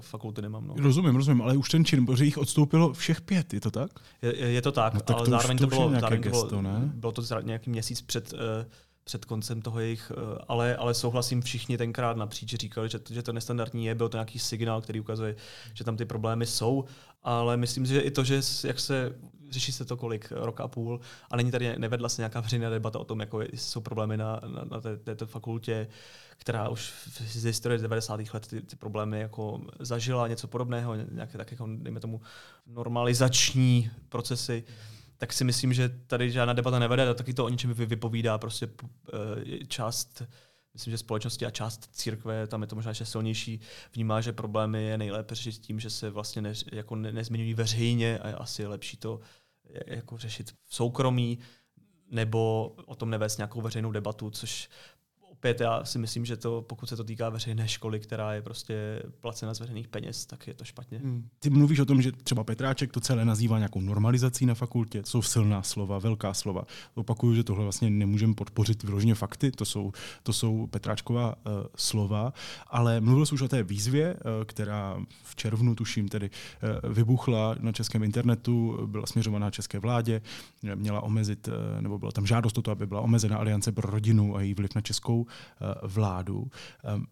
fakulty 0.00 0.42
nemám. 0.42 0.66
No. 0.66 0.74
Rozumím, 0.78 1.16
rozumím, 1.16 1.42
ale 1.42 1.56
už 1.56 1.68
ten 1.68 1.84
čin, 1.84 2.06
protože 2.06 2.24
jich 2.24 2.38
odstoupilo 2.38 2.92
všech 2.92 3.20
pět, 3.20 3.54
je 3.54 3.60
to 3.60 3.70
tak? 3.70 3.90
Je, 4.22 4.36
je, 4.36 4.62
to 4.62 4.72
tak, 4.72 4.94
no, 4.94 5.00
tak 5.00 5.16
ale 5.16 5.24
to 5.24 5.30
zároveň 5.30 5.58
to, 5.58 5.64
to 5.64 5.68
bylo, 5.68 5.90
zároveň 5.90 6.20
gesto, 6.20 6.46
bylo, 6.46 6.62
ne? 6.62 6.92
bylo 6.94 7.12
to 7.12 7.22
nějaký 7.42 7.70
měsíc 7.70 8.00
před 8.00 8.32
uh, 8.32 8.38
před 9.10 9.24
koncem 9.24 9.62
toho 9.62 9.80
jejich, 9.80 10.12
eh, 10.14 10.38
ale, 10.48 10.76
ale 10.76 10.94
souhlasím 10.94 11.42
všichni 11.42 11.78
tenkrát 11.78 12.16
napříč, 12.16 12.54
říkali, 12.54 12.88
že, 12.88 13.00
že 13.10 13.22
to 13.22 13.32
nestandardní 13.32 13.86
je, 13.86 13.94
byl 13.94 14.08
to 14.08 14.16
nějaký 14.16 14.38
signál, 14.38 14.80
který 14.80 15.00
ukazuje, 15.00 15.36
že 15.74 15.84
tam 15.84 15.96
ty 15.96 16.04
problémy 16.04 16.46
jsou, 16.46 16.84
ale 17.22 17.56
myslím 17.56 17.86
si, 17.86 17.92
že 17.92 18.00
i 18.00 18.10
to, 18.10 18.24
že 18.24 18.40
jak 18.64 18.80
se 18.80 19.14
řeší 19.50 19.72
se 19.72 19.84
to 19.84 19.96
kolik, 19.96 20.32
rok 20.36 20.60
a 20.60 20.68
půl, 20.68 21.00
a 21.30 21.36
není 21.36 21.50
tady, 21.50 21.78
nevedla 21.78 22.08
se 22.08 22.22
nějaká 22.22 22.40
veřejná 22.40 22.70
debata 22.70 22.98
o 22.98 23.04
tom, 23.04 23.20
jako 23.20 23.42
jsou 23.42 23.80
problémy 23.80 24.16
na, 24.16 24.40
na, 24.46 24.64
na 24.70 24.80
té, 24.80 24.96
této 24.96 25.26
fakultě, 25.26 25.88
která 26.36 26.68
už 26.68 26.92
z 27.26 27.44
historie 27.44 27.78
90. 27.78 28.20
let 28.34 28.46
ty, 28.46 28.62
ty 28.62 28.76
problémy 28.76 29.20
jako 29.20 29.60
zažila, 29.80 30.28
něco 30.28 30.48
podobného, 30.48 30.94
nějaké 30.94 31.38
tak 31.38 31.50
jako, 31.50 31.68
dejme 31.76 32.00
tomu, 32.00 32.20
normalizační 32.66 33.90
procesy. 34.08 34.64
Mm 34.66 34.99
tak 35.20 35.32
si 35.32 35.44
myslím, 35.44 35.72
že 35.72 35.88
tady 35.88 36.30
žádná 36.30 36.52
debata 36.52 36.78
nevede 36.78 37.08
a 37.08 37.14
taky 37.14 37.34
to 37.34 37.44
o 37.44 37.48
něčem 37.48 37.74
vypovídá 37.74 38.38
prostě 38.38 38.68
eh, 39.12 39.66
část 39.66 40.22
myslím, 40.74 40.90
že 40.90 40.98
společnosti 40.98 41.46
a 41.46 41.50
část 41.50 41.88
církve, 41.92 42.46
tam 42.46 42.60
je 42.60 42.66
to 42.66 42.76
možná 42.76 42.88
ještě 42.88 43.04
silnější, 43.04 43.60
vnímá, 43.94 44.20
že 44.20 44.32
problémy 44.32 44.84
je 44.84 44.98
nejlépe 44.98 45.34
řešit 45.34 45.60
tím, 45.60 45.80
že 45.80 45.90
se 45.90 46.10
vlastně 46.10 46.42
ne, 46.42 46.52
jako 46.72 46.96
ne, 46.96 47.12
nezmiňují 47.12 47.54
veřejně 47.54 48.18
a 48.18 48.36
asi 48.36 48.62
je 48.62 48.68
lepší 48.68 48.96
to 48.96 49.20
jako 49.86 50.18
řešit 50.18 50.50
v 50.50 50.74
soukromí 50.74 51.38
nebo 52.10 52.72
o 52.86 52.94
tom 52.94 53.10
nevést 53.10 53.38
nějakou 53.38 53.60
veřejnou 53.60 53.92
debatu, 53.92 54.30
což 54.30 54.68
opět 55.40 55.60
já 55.60 55.84
si 55.84 55.98
myslím, 55.98 56.24
že 56.24 56.36
to, 56.36 56.62
pokud 56.62 56.88
se 56.88 56.96
to 56.96 57.04
týká 57.04 57.28
veřejné 57.28 57.68
školy, 57.68 58.00
která 58.00 58.34
je 58.34 58.42
prostě 58.42 59.02
placena 59.20 59.54
z 59.54 59.60
veřejných 59.60 59.88
peněz, 59.88 60.26
tak 60.26 60.46
je 60.46 60.54
to 60.54 60.64
špatně. 60.64 60.98
Hmm. 60.98 61.28
Ty 61.38 61.50
mluvíš 61.50 61.78
o 61.78 61.84
tom, 61.84 62.02
že 62.02 62.12
třeba 62.12 62.44
Petráček 62.44 62.92
to 62.92 63.00
celé 63.00 63.24
nazývá 63.24 63.58
nějakou 63.58 63.80
normalizací 63.80 64.46
na 64.46 64.54
fakultě. 64.54 65.02
To 65.02 65.08
jsou 65.08 65.22
silná 65.22 65.62
slova, 65.62 65.98
velká 65.98 66.34
slova. 66.34 66.64
Opakuju, 66.94 67.34
že 67.34 67.44
tohle 67.44 67.62
vlastně 67.62 67.90
nemůžeme 67.90 68.34
podpořit 68.34 68.82
vyloženě 68.82 69.14
fakty, 69.14 69.50
to 69.50 69.64
jsou, 69.64 69.92
to 70.22 70.32
jsou 70.32 70.66
Petráčková 70.66 71.28
uh, 71.28 71.52
slova, 71.76 72.32
ale 72.66 73.00
mluvil 73.00 73.26
jsi 73.26 73.34
už 73.34 73.42
o 73.42 73.48
té 73.48 73.62
výzvě, 73.62 74.14
uh, 74.14 74.44
která 74.44 75.00
v 75.22 75.36
červnu, 75.36 75.74
tuším, 75.74 76.08
tedy 76.08 76.30
uh, 76.84 76.92
vybuchla 76.94 77.56
na 77.60 77.72
českém 77.72 78.02
internetu, 78.02 78.78
byla 78.86 79.06
směřovaná 79.06 79.50
české 79.50 79.78
vládě, 79.78 80.22
měla 80.74 81.00
omezit, 81.00 81.48
uh, 81.48 81.54
nebo 81.80 81.98
byla 81.98 82.12
tam 82.12 82.26
žádost 82.26 82.58
o 82.58 82.62
to, 82.62 82.70
aby 82.70 82.86
byla 82.86 83.00
omezena 83.00 83.36
Aliance 83.36 83.72
pro 83.72 83.90
rodinu 83.90 84.36
a 84.36 84.40
její 84.40 84.54
vliv 84.54 84.74
na 84.74 84.80
českou 84.80 85.26
vládu. 85.82 86.50
Ehm, 86.84 87.04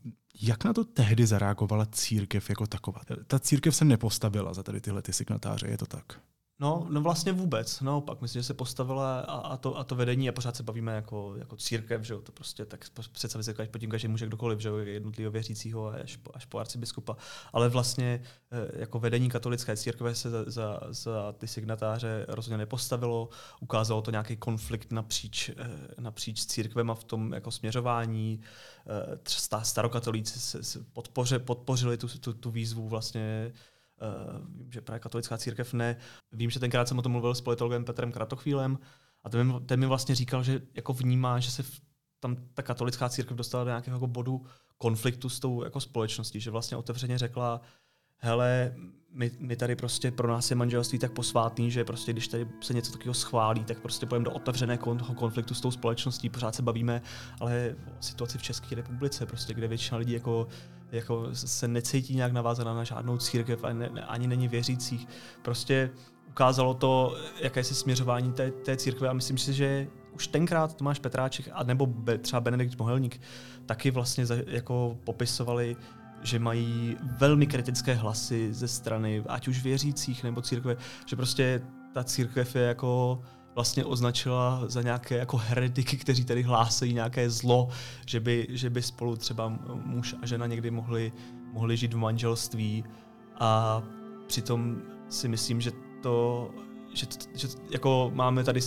jak 0.43 0.65
na 0.65 0.73
to 0.73 0.85
tehdy 0.85 1.27
zareagovala 1.27 1.87
církev 1.87 2.51
jako 2.51 2.67
taková? 2.67 3.01
Ta 3.27 3.39
církev 3.39 3.77
se 3.77 3.85
nepostavila 3.85 4.55
za 4.55 4.63
tady 4.63 4.81
tyhle 4.81 5.03
ty 5.03 5.13
signatáře, 5.13 5.67
je 5.67 5.79
to 5.79 5.87
tak? 5.87 6.21
No, 6.61 6.87
no 6.91 7.01
vlastně 7.01 7.33
vůbec. 7.33 7.81
No, 7.81 8.01
pak 8.01 8.21
myslím, 8.21 8.43
že 8.43 8.47
se 8.47 8.55
postavila 8.55 9.21
a, 9.21 9.37
a, 9.37 9.57
to, 9.57 9.79
a 9.79 9.85
to 9.85 9.95
vedení, 9.95 10.29
a 10.29 10.33
pořád 10.33 10.57
se 10.57 10.63
bavíme 10.63 10.95
jako, 10.95 11.35
jako 11.39 11.57
církev, 11.57 12.03
že 12.03 12.15
jo, 12.15 12.21
to 12.21 12.33
prostě 12.33 12.65
tak 12.65 12.85
představit 13.13 13.45
si, 13.45 13.55
pod 13.55 13.79
tím 13.79 13.99
že 13.99 14.09
může 14.09 14.27
kdokoliv, 14.27 14.61
že 14.61 14.69
jo, 14.69 14.77
jednotlivého 14.77 15.33
věřícího 15.33 15.87
až 15.89 16.17
po, 16.17 16.31
až 16.35 16.45
po 16.45 16.59
arcibiskupa. 16.59 17.17
Ale 17.53 17.69
vlastně 17.69 18.23
eh, 18.51 18.81
jako 18.81 18.99
vedení 18.99 19.29
katolické 19.29 19.77
církve 19.77 20.15
se 20.15 20.31
za, 20.31 20.45
za, 20.47 20.81
za 20.89 21.33
ty 21.33 21.49
signatáře 21.49 22.27
rozhodně 22.29 22.59
nepostavilo. 22.59 23.29
Ukázalo 23.61 24.03
to 24.03 24.11
nějaký 24.11 24.37
konflikt 24.37 24.93
napříč, 24.93 25.49
eh, 25.49 25.55
napříč 25.99 26.47
církvem 26.47 26.91
a 26.91 26.95
v 26.95 27.05
tom 27.05 27.33
jako 27.33 27.51
směřování. 27.51 28.41
Eh, 28.87 29.63
starokatolíci 29.63 30.41
se, 30.41 30.63
se 30.63 30.85
podpoře, 30.93 31.39
podpořili 31.39 31.97
tu, 31.97 32.09
tu, 32.09 32.33
tu 32.33 32.51
výzvu 32.51 32.89
vlastně 32.89 33.53
vím, 34.49 34.73
že 34.73 34.81
právě 34.81 35.01
katolická 35.01 35.39
církev 35.39 35.73
ne. 35.73 35.97
Vím, 36.33 36.51
že 36.51 36.61
tenkrát 36.61 36.89
jsem 36.89 36.99
o 36.99 37.03
tom 37.03 37.13
mluvil 37.13 37.35
s 37.35 37.41
politologem 37.41 37.85
Petrem 37.85 38.13
Kratochvílem 38.13 38.79
a 39.25 39.29
ten 39.29 39.53
mi, 39.53 39.61
ten 39.61 39.81
mi 39.81 39.87
vlastně 39.87 40.15
říkal, 40.15 40.43
že 40.43 40.61
jako 40.75 40.93
vnímá, 40.93 41.41
že 41.41 41.51
se 41.51 41.63
v, 41.63 41.81
tam 42.21 42.37
ta 42.55 42.63
katolická 42.63 43.09
církev 43.09 43.37
dostala 43.37 43.65
do 43.65 43.71
nějakého 43.71 43.97
jako 43.97 44.07
bodu 44.07 44.47
konfliktu 44.79 45.29
s 45.29 45.41
tou 45.41 45.65
jako 45.65 45.81
společností, 45.81 46.41
že 46.41 46.51
vlastně 46.51 46.77
otevřeně 46.77 47.19
řekla, 47.19 47.61
hele, 48.19 48.75
my, 49.13 49.31
my 49.39 49.57
tady 49.57 49.77
prostě 49.77 50.11
pro 50.11 50.29
nás 50.29 50.51
je 50.51 50.57
manželství 50.57 50.99
tak 50.99 51.13
posvátný, 51.13 51.71
že 51.71 51.85
prostě 51.85 52.13
když 52.13 52.29
tady 52.29 52.49
se 52.61 52.75
něco 52.75 52.93
takového 52.93 53.15
schválí, 53.15 53.65
tak 53.65 53.81
prostě 53.81 54.07
pojďme 54.07 54.25
do 54.25 54.31
otevřeného 54.31 54.97
konfliktu 55.15 55.55
s 55.55 55.61
tou 55.61 55.71
společností, 55.71 56.29
pořád 56.29 56.55
se 56.55 56.63
bavíme, 56.63 57.03
ale 57.41 57.75
o 57.99 58.03
situaci 58.03 58.39
v 58.39 58.43
České 58.43 58.75
republice, 58.75 59.27
prostě, 59.27 59.55
kde 59.55 59.69
většina 59.69 59.99
lidí 59.99 60.13
jako, 60.13 60.49
jako 60.93 61.29
se 61.33 61.69
necítí 61.69 62.17
nějak 62.17 62.33
navázaná 62.33 62.75
na 62.75 62.85
žádnou 62.85 63.19
církev, 63.19 63.65
ani, 63.65 63.87
ani 63.87 64.27
není 64.27 64.49
věřících. 64.49 65.09
Prostě 65.43 65.91
ukázalo 66.29 66.75
to, 66.75 67.17
jaké 67.41 67.61
je 67.61 67.65
směřování 67.65 68.33
té, 68.33 68.51
té 68.51 68.77
církve 68.77 69.09
a 69.09 69.13
myslím 69.13 69.39
si, 69.39 69.53
že 69.53 69.89
už 70.13 70.27
tenkrát 70.27 70.77
Tomáš 70.77 70.99
Petráček 70.99 71.49
a 71.53 71.63
nebo 71.63 71.89
třeba 72.21 72.41
Benedikt 72.41 72.79
Mohelník 72.79 73.21
taky 73.67 73.91
vlastně 73.91 74.25
jako 74.47 74.99
popisovali, 75.05 75.77
že 76.23 76.39
mají 76.39 76.97
velmi 77.03 77.47
kritické 77.47 77.95
hlasy 77.95 78.55
ze 78.55 78.69
strany 78.69 79.23
ať 79.29 79.49
už 79.49 79.63
věřících 79.63 80.25
nebo 80.25 80.43
církve, 80.43 80.77
že 81.07 81.17
prostě 81.17 81.63
ta 81.95 82.05
církev 82.05 82.57
je 82.57 82.63
jako 82.63 83.21
vlastně 83.55 83.85
označila 83.85 84.63
za 84.67 84.83
nějaké 84.83 85.17
jako 85.17 85.37
heretiky, 85.37 85.97
kteří 85.97 86.25
tady 86.25 86.43
hlásají 86.43 86.95
nějaké 86.95 87.31
zlo, 87.31 87.69
že 88.07 88.21
by, 88.21 88.47
že 88.51 88.71
by 88.71 88.83
spolu 88.83 89.17
třeba 89.17 89.59
muž 89.85 90.15
a 90.23 90.27
žena 90.27 90.47
někdy 90.47 90.71
mohli, 90.71 91.13
mohli 91.53 91.77
žít 91.77 91.95
v 91.95 91.97
manželství. 91.97 92.85
A 93.41 93.83
přitom 94.27 94.77
si 95.09 95.29
myslím, 95.29 95.61
že 95.61 95.71
to 96.03 96.51
že, 96.99 97.07
že 97.35 97.49
jako 97.71 98.11
máme 98.15 98.45
tady, 98.45 98.61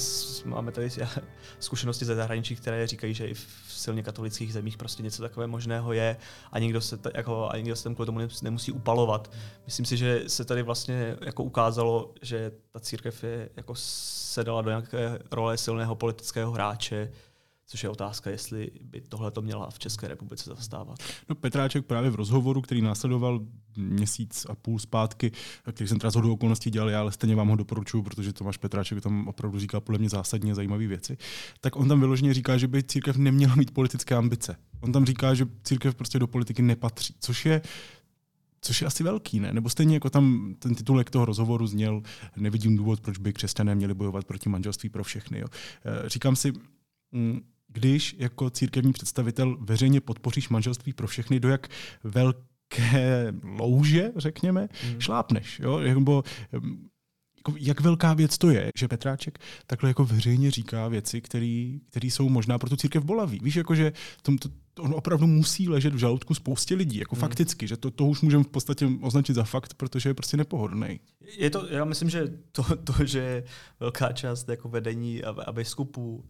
máme 0.45 0.71
tady 0.71 0.89
zkušenosti 1.59 2.05
ze 2.05 2.15
zahraničí, 2.15 2.55
které 2.55 2.87
říkají, 2.87 3.13
že 3.13 3.27
i 3.27 3.33
v 3.33 3.47
silně 3.67 4.03
katolických 4.03 4.53
zemích 4.53 4.77
prostě 4.77 5.03
něco 5.03 5.21
takové 5.21 5.47
možného 5.47 5.93
je 5.93 6.17
a 6.51 6.59
nikdo 6.59 6.81
se, 6.81 6.97
t- 6.97 7.11
jako, 7.15 7.49
a 7.49 7.57
nikdo 7.57 7.75
se 7.75 7.83
tam 7.83 7.95
kvůli 7.95 8.05
tomu 8.05 8.19
nemusí 8.41 8.71
upalovat. 8.71 9.31
Myslím 9.65 9.85
si, 9.85 9.97
že 9.97 10.23
se 10.27 10.45
tady 10.45 10.63
vlastně 10.63 11.17
jako 11.21 11.43
ukázalo, 11.43 12.13
že 12.21 12.51
ta 12.71 12.79
církev 12.79 13.23
je 13.23 13.49
jako 13.55 13.73
sedala 13.75 14.61
do 14.61 14.69
nějaké 14.69 15.19
role 15.31 15.57
silného 15.57 15.95
politického 15.95 16.51
hráče, 16.51 17.11
což 17.71 17.83
je 17.83 17.89
otázka, 17.89 18.29
jestli 18.29 18.71
by 18.81 19.01
tohle 19.01 19.31
to 19.31 19.41
měla 19.41 19.69
v 19.69 19.79
České 19.79 20.07
republice 20.07 20.49
zastávat. 20.49 20.97
No 21.29 21.35
Petráček 21.35 21.85
právě 21.85 22.09
v 22.09 22.15
rozhovoru, 22.15 22.61
který 22.61 22.81
následoval 22.81 23.39
měsíc 23.77 24.45
a 24.49 24.55
půl 24.55 24.79
zpátky, 24.79 25.31
který 25.71 25.87
jsem 25.87 25.99
teda 25.99 26.11
z 26.11 26.15
okolností 26.15 26.71
dělal 26.71 26.89
já, 26.89 26.99
ale 26.99 27.11
stejně 27.11 27.35
vám 27.35 27.47
ho 27.47 27.55
doporučuji, 27.55 28.03
protože 28.03 28.33
Tomáš 28.33 28.57
Petráček 28.57 29.01
tam 29.01 29.27
opravdu 29.27 29.59
říká 29.59 29.79
podle 29.79 29.99
mě 29.99 30.09
zásadně 30.09 30.55
zajímavé 30.55 30.87
věci, 30.87 31.17
tak 31.61 31.75
on 31.75 31.87
tam 31.87 31.99
vyloženě 31.99 32.33
říká, 32.33 32.57
že 32.57 32.67
by 32.67 32.83
církev 32.83 33.17
neměla 33.17 33.55
mít 33.55 33.71
politické 33.71 34.15
ambice. 34.15 34.55
On 34.81 34.91
tam 34.91 35.05
říká, 35.05 35.33
že 35.33 35.45
církev 35.63 35.95
prostě 35.95 36.19
do 36.19 36.27
politiky 36.27 36.61
nepatří, 36.61 37.15
což 37.19 37.45
je 37.45 37.61
Což 38.63 38.81
je 38.81 38.87
asi 38.87 39.03
velký, 39.03 39.39
ne? 39.39 39.53
Nebo 39.53 39.69
stejně 39.69 39.93
jako 39.93 40.09
tam 40.09 40.55
ten 40.59 40.75
titulek 40.75 41.09
toho 41.09 41.25
rozhovoru 41.25 41.67
zněl, 41.67 42.01
nevidím 42.35 42.77
důvod, 42.77 43.01
proč 43.01 43.17
by 43.17 43.33
křesťané 43.33 43.75
měli 43.75 43.93
bojovat 43.93 44.25
proti 44.25 44.49
manželství 44.49 44.89
pro 44.89 45.03
všechny. 45.03 45.39
Jo. 45.39 45.47
Eh, 45.85 46.09
říkám 46.09 46.35
si, 46.35 46.53
mm, 47.11 47.41
když 47.71 48.15
jako 48.19 48.49
církevní 48.49 48.93
představitel 48.93 49.57
veřejně 49.59 50.01
podpoříš 50.01 50.49
manželství 50.49 50.93
pro 50.93 51.07
všechny, 51.07 51.39
do 51.39 51.49
jak 51.49 51.67
velké 52.03 53.33
louže, 53.43 54.11
řekněme, 54.15 54.69
hmm. 54.83 55.01
šlápneš. 55.01 55.59
Jo? 55.59 55.79
Jako, 55.79 56.23
jako, 57.41 57.53
jak 57.59 57.81
velká 57.81 58.13
věc 58.13 58.37
to 58.37 58.49
je, 58.49 58.69
že 58.79 58.87
Petráček 58.87 59.39
takhle 59.67 59.89
jako 59.89 60.05
veřejně 60.05 60.51
říká 60.51 60.87
věci, 60.87 61.21
které 61.21 62.07
jsou 62.07 62.29
možná 62.29 62.59
pro 62.59 62.69
tu 62.69 62.75
církev 62.75 63.03
bolavý. 63.03 63.39
Víš, 63.43 63.55
jako, 63.55 63.75
že 63.75 63.93
tom, 64.21 64.37
to, 64.37 64.49
on 64.79 64.93
opravdu 64.93 65.27
musí 65.27 65.69
ležet 65.69 65.93
v 65.93 65.97
žaludku 65.97 66.33
spoustě 66.33 66.75
lidí, 66.75 66.97
jako 66.97 67.15
hmm. 67.15 67.19
fakticky, 67.19 67.67
že 67.67 67.77
to, 67.77 67.91
to 67.91 68.05
už 68.05 68.21
můžeme 68.21 68.43
v 68.43 68.47
podstatě 68.47 68.89
označit 69.01 69.33
za 69.33 69.43
fakt, 69.43 69.73
protože 69.73 70.09
je 70.09 70.13
prostě 70.13 70.37
nepohodlný. 70.37 70.99
Je 71.37 71.49
to, 71.49 71.67
já 71.67 71.85
myslím, 71.85 72.09
že 72.09 72.27
to, 72.51 72.63
to 72.75 73.05
že 73.05 73.43
velká 73.79 74.11
část 74.11 74.49
jako 74.49 74.69
vedení 74.69 75.23
a, 75.23 75.29
a 75.29 75.51
biskupů 75.51 76.23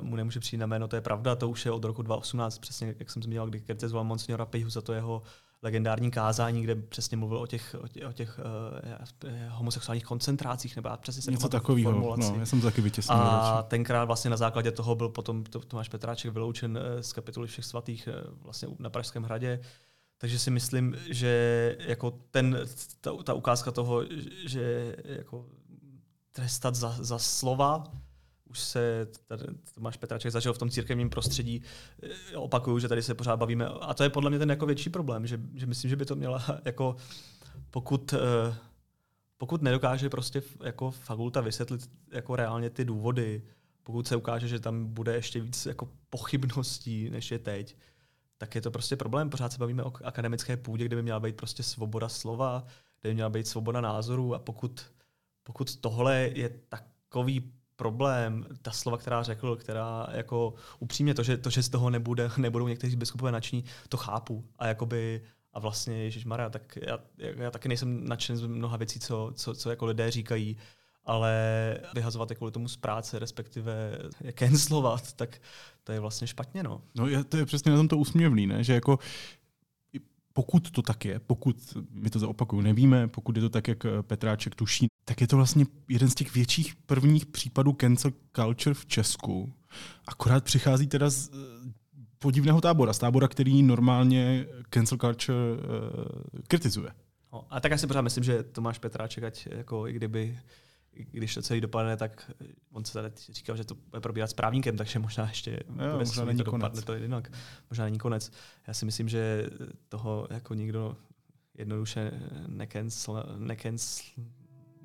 mu 0.00 0.16
nemůže 0.16 0.40
přijít 0.40 0.58
na 0.58 0.66
jméno, 0.66 0.88
to 0.88 0.96
je 0.96 1.02
pravda, 1.02 1.36
to 1.36 1.48
už 1.48 1.66
je 1.66 1.72
od 1.72 1.84
roku 1.84 2.02
2018, 2.02 2.58
přesně 2.58 2.94
jak 2.98 3.10
jsem 3.10 3.22
zmínil, 3.22 3.46
kdy 3.46 3.60
kritizoval 3.60 4.04
Monsignora 4.04 4.46
Pejhu 4.46 4.70
za 4.70 4.80
to 4.80 4.92
jeho 4.92 5.22
legendární 5.62 6.10
kázání, 6.10 6.62
kde 6.62 6.74
přesně 6.74 7.16
mluvil 7.16 7.38
o 7.38 7.46
těch, 7.46 7.76
o 7.80 7.88
těch, 7.88 8.08
o 8.08 8.12
těch 8.12 8.40
uh, 9.24 9.30
homosexuálních 9.48 10.04
koncentrácích, 10.04 10.76
nebo 10.76 10.88
já 10.88 10.96
přesně 10.96 11.22
jsem 11.22 11.34
Něco 11.34 11.48
takového, 11.48 11.92
no, 11.92 12.16
já 12.38 12.46
jsem 12.46 12.60
to 12.60 12.66
taky 12.66 12.80
vytěsnil. 12.80 13.18
A 13.18 13.54
radši. 13.54 13.68
tenkrát 13.68 14.04
vlastně 14.04 14.30
na 14.30 14.36
základě 14.36 14.70
toho 14.70 14.94
byl 14.94 15.08
potom 15.08 15.44
Tomáš 15.44 15.88
Petráček 15.88 16.32
vyloučen 16.32 16.78
z 17.00 17.12
kapitoly 17.12 17.48
všech 17.48 17.64
svatých 17.64 18.08
vlastně 18.42 18.68
na 18.78 18.90
Pražském 18.90 19.22
hradě. 19.22 19.60
Takže 20.18 20.38
si 20.38 20.50
myslím, 20.50 20.96
že 21.10 21.76
jako 21.80 22.10
ten, 22.30 22.58
ta, 23.00 23.10
ta 23.24 23.34
ukázka 23.34 23.70
toho, 23.70 24.04
že 24.46 24.96
jako 25.04 25.46
trestat 26.32 26.74
za, 26.74 26.96
za 27.00 27.18
slova, 27.18 27.84
už 28.52 28.60
se 28.60 29.08
tady 29.26 29.44
Tomáš 29.74 29.96
Petraček 29.96 30.32
zažil 30.32 30.52
v 30.52 30.58
tom 30.58 30.70
církevním 30.70 31.10
prostředí. 31.10 31.62
Eh, 32.02 32.36
opakuju, 32.36 32.78
že 32.78 32.88
tady 32.88 33.02
se 33.02 33.14
pořád 33.14 33.36
bavíme. 33.36 33.66
A 33.66 33.94
to 33.94 34.02
je 34.02 34.10
podle 34.10 34.30
mě 34.30 34.38
ten 34.38 34.50
jako 34.50 34.66
větší 34.66 34.90
problém, 34.90 35.26
že, 35.26 35.40
že 35.54 35.66
myslím, 35.66 35.88
že 35.88 35.96
by 35.96 36.04
to 36.04 36.16
měla 36.16 36.44
jako 36.64 36.96
pokud, 37.70 38.12
eh, 38.12 38.56
pokud 39.38 39.62
nedokáže 39.62 40.10
prostě 40.10 40.42
jako 40.64 40.90
fakulta 40.90 41.40
vysvětlit 41.40 41.90
jako 42.12 42.36
reálně 42.36 42.70
ty 42.70 42.84
důvody, 42.84 43.42
pokud 43.82 44.08
se 44.08 44.16
ukáže, 44.16 44.48
že 44.48 44.60
tam 44.60 44.86
bude 44.86 45.14
ještě 45.14 45.40
víc 45.40 45.66
jako 45.66 45.88
pochybností, 46.10 47.10
než 47.10 47.30
je 47.30 47.38
teď, 47.38 47.76
tak 48.38 48.54
je 48.54 48.60
to 48.60 48.70
prostě 48.70 48.96
problém. 48.96 49.30
Pořád 49.30 49.52
se 49.52 49.58
bavíme 49.58 49.82
o 49.82 49.92
akademické 50.04 50.56
půdě, 50.56 50.84
kde 50.84 50.96
by 50.96 51.02
měla 51.02 51.20
být 51.20 51.36
prostě 51.36 51.62
svoboda 51.62 52.08
slova, 52.08 52.64
kde 53.00 53.10
by 53.10 53.14
měla 53.14 53.30
být 53.30 53.46
svoboda 53.46 53.80
názorů 53.80 54.34
a 54.34 54.38
pokud, 54.38 54.92
pokud 55.42 55.76
tohle 55.76 56.30
je 56.34 56.48
takový 56.48 57.52
problém, 57.82 58.46
ta 58.62 58.70
slova, 58.70 58.98
která 58.98 59.22
řekl, 59.22 59.56
která 59.56 60.06
jako 60.12 60.54
upřímně 60.78 61.14
to, 61.14 61.22
že, 61.22 61.36
to, 61.36 61.50
že 61.50 61.62
z 61.62 61.68
toho 61.68 61.90
nebude, 61.90 62.30
nebudou 62.36 62.68
někteří 62.68 62.96
biskupové 62.96 63.32
nadšení, 63.32 63.64
to 63.88 63.96
chápu. 63.96 64.44
A 64.58 64.66
jakoby 64.66 65.22
a 65.52 65.58
vlastně 65.60 66.04
Ježíš 66.04 66.24
Maria, 66.24 66.50
tak 66.50 66.78
já, 66.82 66.98
já 67.18 67.50
taky 67.50 67.68
nejsem 67.68 68.08
nadšen 68.08 68.36
z 68.36 68.46
mnoha 68.46 68.76
věcí, 68.76 69.00
co, 69.00 69.32
co, 69.34 69.54
co 69.54 69.70
jako 69.70 69.86
lidé 69.86 70.10
říkají, 70.10 70.56
ale 71.04 71.34
vyhazovat 71.94 72.30
je 72.30 72.36
kvůli 72.36 72.52
tomu 72.52 72.68
z 72.68 72.76
práce, 72.76 73.18
respektive 73.18 73.98
je 74.24 74.32
cancelovat, 74.32 75.12
tak 75.12 75.40
to 75.84 75.92
je 75.92 76.00
vlastně 76.00 76.26
špatně. 76.26 76.62
No, 76.62 76.82
no 76.94 77.06
je, 77.06 77.24
to 77.24 77.36
je 77.36 77.46
přesně 77.46 77.70
na 77.72 77.76
tom 77.76 77.88
to 77.88 77.98
úsměvný, 77.98 78.46
ne? 78.46 78.64
že 78.64 78.74
jako 78.74 78.98
pokud 80.32 80.70
to 80.70 80.82
tak 80.82 81.04
je, 81.04 81.18
pokud, 81.18 81.56
my 81.90 82.10
to 82.10 82.28
opakuju, 82.28 82.62
nevíme, 82.62 83.08
pokud 83.08 83.36
je 83.36 83.42
to 83.42 83.48
tak, 83.48 83.68
jak 83.68 83.86
Petráček 84.02 84.54
tuší, 84.54 84.86
tak 85.04 85.20
je 85.20 85.26
to 85.26 85.36
vlastně 85.36 85.66
jeden 85.88 86.10
z 86.10 86.14
těch 86.14 86.34
větších 86.34 86.74
prvních 86.74 87.26
případů 87.26 87.76
cancel 87.80 88.12
culture 88.36 88.74
v 88.74 88.86
Česku. 88.86 89.52
Akorát 90.06 90.44
přichází 90.44 90.86
teda 90.86 91.10
z 91.10 91.28
eh, 91.28 91.72
podivného 92.18 92.60
tábora, 92.60 92.92
z 92.92 92.98
tábora, 92.98 93.28
který 93.28 93.62
normálně 93.62 94.46
cancel 94.70 94.98
culture 94.98 95.38
uh, 95.38 96.40
kritizuje. 96.48 96.90
No, 97.32 97.46
a 97.50 97.60
tak 97.60 97.72
já 97.72 97.78
si 97.78 97.86
pořád 97.86 98.02
myslím, 98.02 98.24
že 98.24 98.42
Tomáš 98.42 98.78
Petráček, 98.78 99.24
ať 99.24 99.48
jako 99.50 99.88
i 99.88 99.92
kdyby 99.92 100.38
když 100.92 101.34
to 101.34 101.42
celý 101.42 101.60
dopadne, 101.60 101.96
tak 101.96 102.30
on 102.72 102.84
se 102.84 102.92
tady 102.92 103.10
říkal, 103.30 103.56
že 103.56 103.64
to 103.64 103.74
bude 103.74 104.00
probíhat 104.00 104.30
s 104.30 104.34
právníkem, 104.34 104.76
takže 104.76 104.98
možná 104.98 105.28
ještě 105.28 105.60
jo, 105.68 105.98
možná 105.98 106.24
není 106.24 106.38
to 106.38 106.50
konec. 106.50 106.62
dopadne 106.62 106.82
to 106.82 106.94
jinak. 106.94 107.32
Možná 107.70 107.84
není 107.84 107.98
konec. 107.98 108.32
Já 108.66 108.74
si 108.74 108.84
myslím, 108.84 109.08
že 109.08 109.46
toho 109.88 110.26
jako 110.30 110.54
nikdo 110.54 110.96
jednoduše 111.54 112.12
necancel, 112.46 113.24
necancel, 113.38 114.04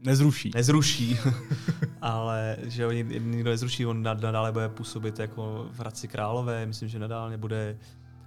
Nezruší. 0.03 0.51
Nezruší, 0.55 1.17
ale 2.01 2.57
že 2.63 2.85
ho 2.85 2.91
nikdo 2.91 3.49
nezruší, 3.49 3.85
on 3.85 4.03
nadále 4.03 4.51
bude 4.51 4.69
působit 4.69 5.19
jako 5.19 5.69
v 5.71 5.79
Hradci 5.79 6.07
Králové, 6.07 6.65
myslím, 6.65 6.89
že 6.89 6.99
nadále 6.99 7.37
bude 7.37 7.77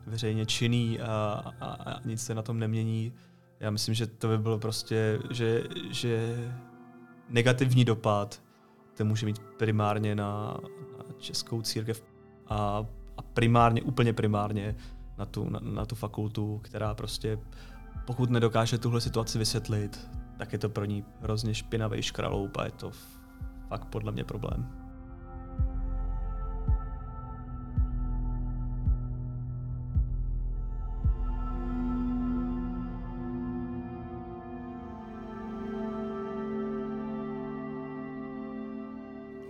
veřejně 0.06 0.46
činný 0.46 1.00
a, 1.00 1.44
a, 1.60 1.66
a 1.66 2.00
nic 2.04 2.22
se 2.22 2.34
na 2.34 2.42
tom 2.42 2.58
nemění. 2.58 3.12
Já 3.60 3.70
myslím, 3.70 3.94
že 3.94 4.06
to 4.06 4.28
by 4.28 4.38
bylo 4.38 4.58
prostě, 4.58 5.18
že, 5.30 5.62
že 5.90 6.36
negativní 7.28 7.84
dopad 7.84 8.42
to 8.96 9.04
může 9.04 9.26
mít 9.26 9.38
primárně 9.38 10.14
na, 10.14 10.56
na 10.98 11.04
českou 11.18 11.62
církev 11.62 12.04
a, 12.48 12.86
a 13.16 13.22
primárně, 13.22 13.82
úplně 13.82 14.12
primárně 14.12 14.76
na 15.18 15.26
tu, 15.26 15.50
na, 15.50 15.60
na 15.62 15.86
tu 15.86 15.94
fakultu, 15.94 16.60
která 16.62 16.94
prostě 16.94 17.38
pokud 18.06 18.30
nedokáže 18.30 18.78
tuhle 18.78 19.00
situaci 19.00 19.38
vysvětlit, 19.38 20.10
tak 20.40 20.52
je 20.52 20.58
to 20.58 20.68
pro 20.68 20.84
ní 20.84 21.04
hrozně 21.20 21.54
špinavý 21.54 22.02
škraloup 22.02 22.56
a 22.56 22.64
je 22.64 22.70
to 22.70 22.90
fakt 23.68 23.84
podle 23.84 24.12
mě 24.12 24.24
problém. 24.24 24.68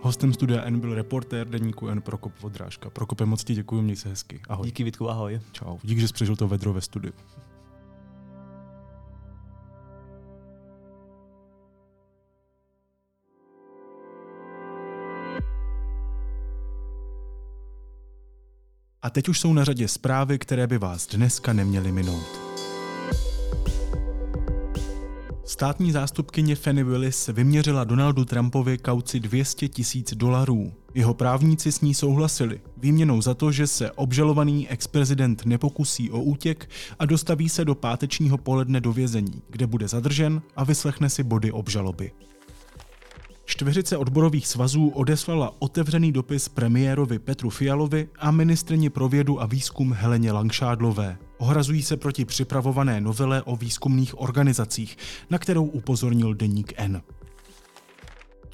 Hostem 0.01 0.33
studia 0.33 0.61
N 0.61 0.79
byl 0.79 0.95
reportér 0.95 1.47
deníku 1.47 1.87
N 1.87 2.01
Prokop 2.01 2.39
Vodrážka. 2.41 2.89
Prokope, 2.89 3.25
moc 3.25 3.43
ti 3.43 3.55
děkuji, 3.55 3.81
měj 3.81 3.95
se 3.95 4.09
hezky. 4.09 4.41
Ahoj. 4.49 4.65
Díky 4.65 4.83
Vítku, 4.83 5.09
ahoj. 5.09 5.39
Čau. 5.51 5.77
Díky, 5.83 6.01
že 6.01 6.07
jsi 6.07 6.13
přežil 6.13 6.35
to 6.35 6.47
vedro 6.47 6.73
ve 6.73 6.81
studiu. 6.81 7.13
A 19.03 19.09
teď 19.09 19.29
už 19.29 19.39
jsou 19.39 19.53
na 19.53 19.63
řadě 19.63 19.87
zprávy, 19.87 20.39
které 20.39 20.67
by 20.67 20.77
vás 20.77 21.07
dneska 21.07 21.53
neměly 21.53 21.91
minout. 21.91 22.41
Státní 25.45 25.91
zástupkyně 25.91 26.55
Fanny 26.55 26.83
Willis 26.83 27.27
vyměřila 27.27 27.83
Donaldu 27.83 28.25
Trumpovi 28.25 28.77
kauci 28.77 29.19
200 29.19 29.67
tisíc 29.67 30.13
dolarů. 30.13 30.73
Jeho 30.93 31.13
právníci 31.13 31.71
s 31.71 31.81
ní 31.81 31.93
souhlasili, 31.93 32.61
výměnou 32.77 33.21
za 33.21 33.33
to, 33.33 33.51
že 33.51 33.67
se 33.67 33.91
obžalovaný 33.91 34.69
ex-prezident 34.69 35.45
nepokusí 35.45 36.11
o 36.11 36.21
útěk 36.21 36.69
a 36.99 37.05
dostaví 37.05 37.49
se 37.49 37.65
do 37.65 37.75
pátečního 37.75 38.37
poledne 38.37 38.81
do 38.81 38.93
vězení, 38.93 39.41
kde 39.49 39.67
bude 39.67 39.87
zadržen 39.87 40.41
a 40.55 40.63
vyslechne 40.63 41.09
si 41.09 41.23
body 41.23 41.51
obžaloby. 41.51 42.11
Čtveřice 43.61 43.97
odborových 43.97 44.47
svazů 44.47 44.87
odeslala 44.87 45.53
otevřený 45.59 46.11
dopis 46.11 46.49
premiérovi 46.49 47.19
Petru 47.19 47.49
Fialovi 47.49 48.09
a 48.19 48.31
ministrině 48.31 48.89
pro 48.89 49.09
vědu 49.09 49.41
a 49.41 49.45
výzkum 49.45 49.93
Heleně 49.93 50.31
Langšádlové. 50.31 51.17
Ohrazují 51.37 51.83
se 51.83 51.97
proti 51.97 52.25
připravované 52.25 53.01
novele 53.01 53.41
o 53.41 53.55
výzkumných 53.55 54.21
organizacích, 54.21 54.97
na 55.29 55.37
kterou 55.37 55.65
upozornil 55.65 56.33
deník 56.33 56.73
N. 56.77 57.01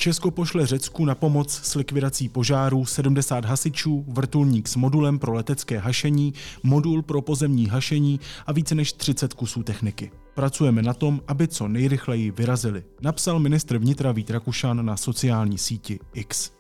Česko 0.08 0.32
pošle 0.32 0.66
Řecku 0.66 1.06
na 1.06 1.16
pomoc 1.16 1.54
s 1.54 1.76
likvidací 1.76 2.30
požárů 2.30 2.86
70 2.86 3.46
hasičů, 3.46 4.06
vrtulník 4.08 4.68
s 4.68 4.76
modulem 4.76 5.20
pro 5.20 5.34
letecké 5.34 5.78
hašení, 5.78 6.34
modul 6.64 7.02
pro 7.02 7.22
pozemní 7.22 7.66
hašení 7.66 8.20
a 8.46 8.52
více 8.52 8.76
než 8.76 8.94
30 8.94 9.34
kusů 9.34 9.64
techniky. 9.64 10.12
Pracujeme 10.34 10.82
na 10.82 10.94
tom, 10.94 11.22
aby 11.28 11.48
co 11.48 11.68
nejrychleji 11.68 12.32
vyrazili, 12.32 12.84
napsal 13.02 13.40
ministr 13.40 13.78
vnitra 13.78 14.12
Vít 14.12 14.30
Rakušan 14.30 14.86
na 14.86 14.98
sociální 14.98 15.58
síti 15.58 16.00
X. 16.14 16.52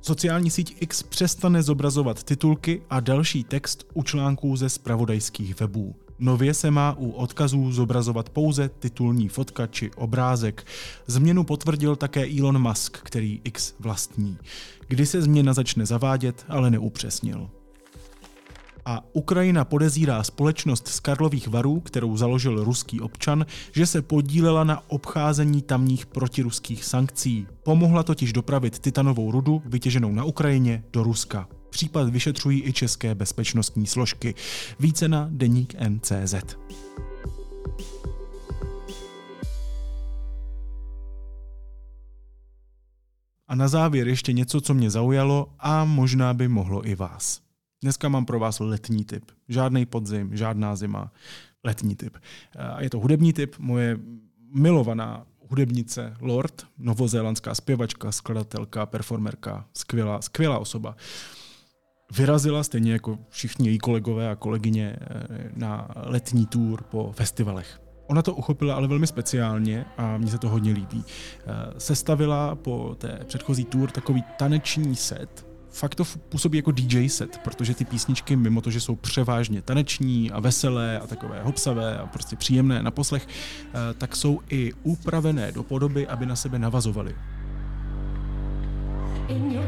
Sociální 0.00 0.50
síť 0.50 0.76
X 0.80 1.02
přestane 1.02 1.62
zobrazovat 1.62 2.22
titulky 2.22 2.82
a 2.90 3.00
další 3.00 3.44
text 3.44 3.86
u 3.94 4.02
článků 4.02 4.56
ze 4.56 4.68
spravodajských 4.68 5.60
webů. 5.60 6.05
Nově 6.18 6.54
se 6.54 6.70
má 6.70 6.94
u 6.98 7.10
odkazů 7.10 7.72
zobrazovat 7.72 8.30
pouze 8.30 8.68
titulní 8.68 9.28
fotka 9.28 9.66
či 9.66 9.90
obrázek. 9.90 10.66
Změnu 11.06 11.44
potvrdil 11.44 11.96
také 11.96 12.38
Elon 12.38 12.62
Musk, 12.62 12.98
který 13.02 13.40
X 13.44 13.74
vlastní. 13.78 14.38
Kdy 14.88 15.06
se 15.06 15.22
změna 15.22 15.54
začne 15.54 15.86
zavádět, 15.86 16.44
ale 16.48 16.70
neupřesnil. 16.70 17.50
A 18.88 19.04
Ukrajina 19.12 19.64
podezírá 19.64 20.22
společnost 20.22 20.88
z 20.88 21.00
Karlových 21.00 21.48
varů, 21.48 21.80
kterou 21.80 22.16
založil 22.16 22.64
ruský 22.64 23.00
občan, 23.00 23.46
že 23.72 23.86
se 23.86 24.02
podílela 24.02 24.64
na 24.64 24.90
obcházení 24.90 25.62
tamních 25.62 26.06
protiruských 26.06 26.84
sankcí. 26.84 27.46
Pomohla 27.62 28.02
totiž 28.02 28.32
dopravit 28.32 28.78
titanovou 28.78 29.30
rudu 29.30 29.62
vytěženou 29.64 30.12
na 30.12 30.24
Ukrajině 30.24 30.84
do 30.92 31.02
Ruska. 31.02 31.48
Případ 31.76 32.08
vyšetřují 32.08 32.62
i 32.66 32.72
české 32.72 33.14
bezpečnostní 33.14 33.86
složky. 33.86 34.34
Více 34.80 35.08
na 35.08 35.28
deník 35.30 35.74
NCZ. 35.88 36.34
A 43.48 43.54
na 43.54 43.68
závěr 43.68 44.08
ještě 44.08 44.32
něco, 44.32 44.60
co 44.60 44.74
mě 44.74 44.90
zaujalo 44.90 45.52
a 45.58 45.84
možná 45.84 46.34
by 46.34 46.48
mohlo 46.48 46.86
i 46.86 46.94
vás. 46.94 47.40
Dneska 47.82 48.08
mám 48.08 48.24
pro 48.24 48.38
vás 48.38 48.60
letní 48.60 49.04
typ. 49.04 49.24
Žádný 49.48 49.86
podzim, 49.86 50.36
žádná 50.36 50.76
zima. 50.76 51.12
Letní 51.64 51.96
typ. 51.96 52.16
Je 52.78 52.90
to 52.90 52.98
hudební 52.98 53.32
typ. 53.32 53.56
Moje 53.58 53.98
milovaná 54.54 55.26
hudebnice 55.48 56.16
Lord, 56.20 56.66
novozélandská 56.78 57.54
zpěvačka, 57.54 58.12
skladatelka, 58.12 58.86
performerka, 58.86 59.68
skvělá, 59.74 60.22
skvělá 60.22 60.58
osoba 60.58 60.96
vyrazila, 62.12 62.62
stejně 62.62 62.92
jako 62.92 63.18
všichni 63.28 63.68
její 63.68 63.78
kolegové 63.78 64.30
a 64.30 64.36
kolegyně, 64.36 64.96
eh, 65.00 65.50
na 65.56 65.88
letní 65.96 66.46
tour 66.46 66.82
po 66.82 67.12
festivalech. 67.12 67.80
Ona 68.06 68.22
to 68.22 68.34
uchopila 68.34 68.74
ale 68.74 68.88
velmi 68.88 69.06
speciálně 69.06 69.84
a 69.96 70.16
mně 70.16 70.30
se 70.30 70.38
to 70.38 70.48
hodně 70.48 70.72
líbí. 70.72 71.04
Eh, 71.04 71.44
sestavila 71.78 72.54
po 72.54 72.96
té 72.98 73.20
předchozí 73.26 73.64
tour 73.64 73.90
takový 73.90 74.24
taneční 74.38 74.96
set, 74.96 75.46
fakt 75.76 75.94
to 75.94 76.04
působí 76.28 76.58
jako 76.58 76.70
DJ 76.72 77.08
set, 77.08 77.38
protože 77.44 77.74
ty 77.74 77.84
písničky, 77.84 78.36
mimo 78.36 78.60
to, 78.60 78.70
že 78.70 78.80
jsou 78.80 78.96
převážně 78.96 79.62
taneční 79.62 80.30
a 80.30 80.40
veselé 80.40 80.98
a 80.98 81.06
takové 81.06 81.42
hopsavé 81.42 81.98
a 81.98 82.06
prostě 82.06 82.36
příjemné 82.36 82.82
na 82.82 82.90
poslech, 82.90 83.28
eh, 83.28 83.94
tak 83.98 84.16
jsou 84.16 84.40
i 84.50 84.72
upravené 84.82 85.52
do 85.52 85.62
podoby, 85.62 86.06
aby 86.06 86.26
na 86.26 86.36
sebe 86.36 86.58
navazovaly. 86.58 87.14
In 89.28 89.52
your 89.52 89.66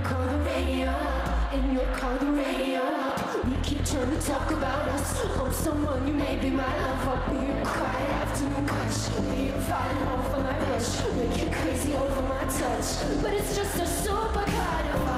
trying 3.77 4.11
to 4.11 4.27
talk 4.27 4.51
about 4.51 4.89
us. 4.89 5.25
I'm 5.41 5.53
someone 5.53 6.07
you 6.07 6.15
may 6.15 6.37
be 6.37 6.51
my 6.51 6.63
love. 6.63 7.09
I'll 7.09 7.35
be 7.35 7.47
your 7.47 7.65
quiet 7.65 8.11
afternoon 8.23 8.67
crush. 8.67 9.09
Be 9.37 9.43
your 9.47 9.61
falling 9.69 10.09
over 10.09 10.41
my 10.43 10.59
rush. 10.71 10.91
Make 11.17 11.37
you 11.43 11.51
crazy 11.51 11.93
over 11.95 12.23
my 12.23 12.45
touch. 12.45 12.89
But 13.23 13.33
it's 13.35 13.57
just 13.57 13.75
a 13.77 13.87
super 13.87 14.45
kind 14.45 14.89
of 14.95 15.09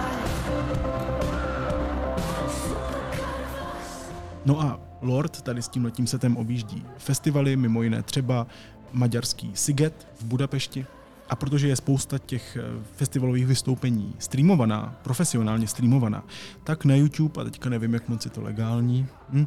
No 4.44 4.60
a 4.60 4.80
Lord 5.02 5.42
tady 5.42 5.62
s 5.62 5.68
tím 5.68 5.84
letím 5.84 6.06
setem 6.06 6.36
objíždí 6.36 6.84
festivaly, 6.98 7.56
mimo 7.56 7.82
jiné 7.82 8.02
třeba 8.02 8.46
maďarský 8.92 9.50
Siget 9.54 10.08
v 10.14 10.24
Budapešti, 10.24 10.86
a 11.30 11.36
protože 11.36 11.68
je 11.68 11.76
spousta 11.76 12.18
těch 12.18 12.56
eh, 12.56 12.84
festivalových 12.96 13.46
vystoupení 13.46 14.14
streamovaná, 14.18 14.98
profesionálně 15.02 15.66
streamovaná, 15.66 16.24
tak 16.64 16.84
na 16.84 16.94
YouTube, 16.94 17.42
a 17.42 17.44
teďka 17.44 17.70
nevím, 17.70 17.94
jak 17.94 18.08
moc 18.08 18.24
je 18.24 18.30
to 18.30 18.42
legální, 18.42 19.06
hm, 19.28 19.46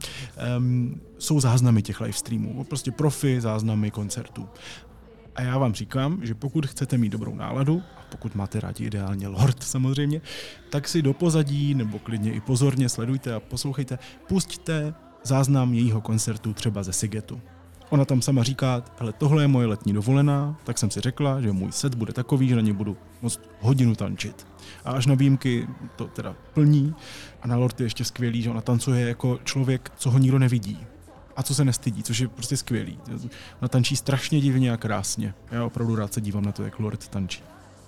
um, 0.57 1.01
jsou 1.17 1.39
záznamy 1.39 1.81
těch 1.81 2.01
live 2.01 2.13
streamů. 2.13 2.63
Prostě 2.63 2.91
profi 2.91 3.41
záznamy 3.41 3.91
koncertů. 3.91 4.49
A 5.35 5.41
já 5.41 5.57
vám 5.57 5.73
říkám, 5.73 6.19
že 6.21 6.35
pokud 6.35 6.65
chcete 6.65 6.97
mít 6.97 7.11
dobrou 7.11 7.35
náladu, 7.35 7.81
a 7.97 8.01
pokud 8.11 8.35
máte 8.35 8.59
rádi 8.59 8.85
ideálně 8.85 9.27
Lord 9.27 9.63
samozřejmě, 9.63 10.21
tak 10.69 10.87
si 10.87 11.01
do 11.01 11.13
pozadí 11.13 11.73
nebo 11.73 11.99
klidně 11.99 12.33
i 12.33 12.41
pozorně 12.41 12.89
sledujte 12.89 13.33
a 13.33 13.39
poslouchejte, 13.39 13.99
pusťte 14.27 14.93
záznam 15.23 15.73
jejího 15.73 16.01
koncertu 16.01 16.53
třeba 16.53 16.83
ze 16.83 16.93
Sigetu. 16.93 17.41
Ona 17.93 18.05
tam 18.05 18.21
sama 18.21 18.43
říká, 18.43 18.83
hele, 18.99 19.13
tohle 19.13 19.43
je 19.43 19.47
moje 19.47 19.67
letní 19.67 19.93
dovolená, 19.93 20.55
tak 20.63 20.77
jsem 20.77 20.91
si 20.91 21.01
řekla, 21.01 21.41
že 21.41 21.51
můj 21.51 21.71
set 21.71 21.95
bude 21.95 22.13
takový, 22.13 22.47
že 22.47 22.55
na 22.55 22.61
ně 22.61 22.73
budu 22.73 22.97
moc 23.21 23.39
hodinu 23.59 23.95
tančit. 23.95 24.47
A 24.85 24.91
až 24.91 25.05
na 25.05 25.15
výjimky 25.15 25.67
to 25.95 26.05
teda 26.07 26.35
plní. 26.53 26.95
A 27.41 27.47
na 27.47 27.55
Lord 27.55 27.79
je 27.79 27.85
ještě 27.85 28.05
skvělý, 28.05 28.41
že 28.41 28.49
ona 28.49 28.61
tancuje 28.61 29.07
jako 29.07 29.39
člověk, 29.43 29.91
co 29.97 30.11
ho 30.11 30.17
nikdo 30.17 30.39
nevidí. 30.39 30.79
A 31.35 31.43
co 31.43 31.55
se 31.55 31.65
nestydí, 31.65 32.03
což 32.03 32.19
je 32.19 32.27
prostě 32.27 32.57
skvělý. 32.57 32.99
Ona 33.61 33.67
tančí 33.67 33.95
strašně 33.95 34.41
divně 34.41 34.71
a 34.73 34.77
krásně. 34.77 35.33
Já 35.51 35.65
opravdu 35.65 35.95
rád 35.95 36.13
se 36.13 36.21
dívám 36.21 36.45
na 36.45 36.51
to, 36.51 36.63
jak 36.63 36.79
Lord 36.79 37.07
tančí. 37.07 37.43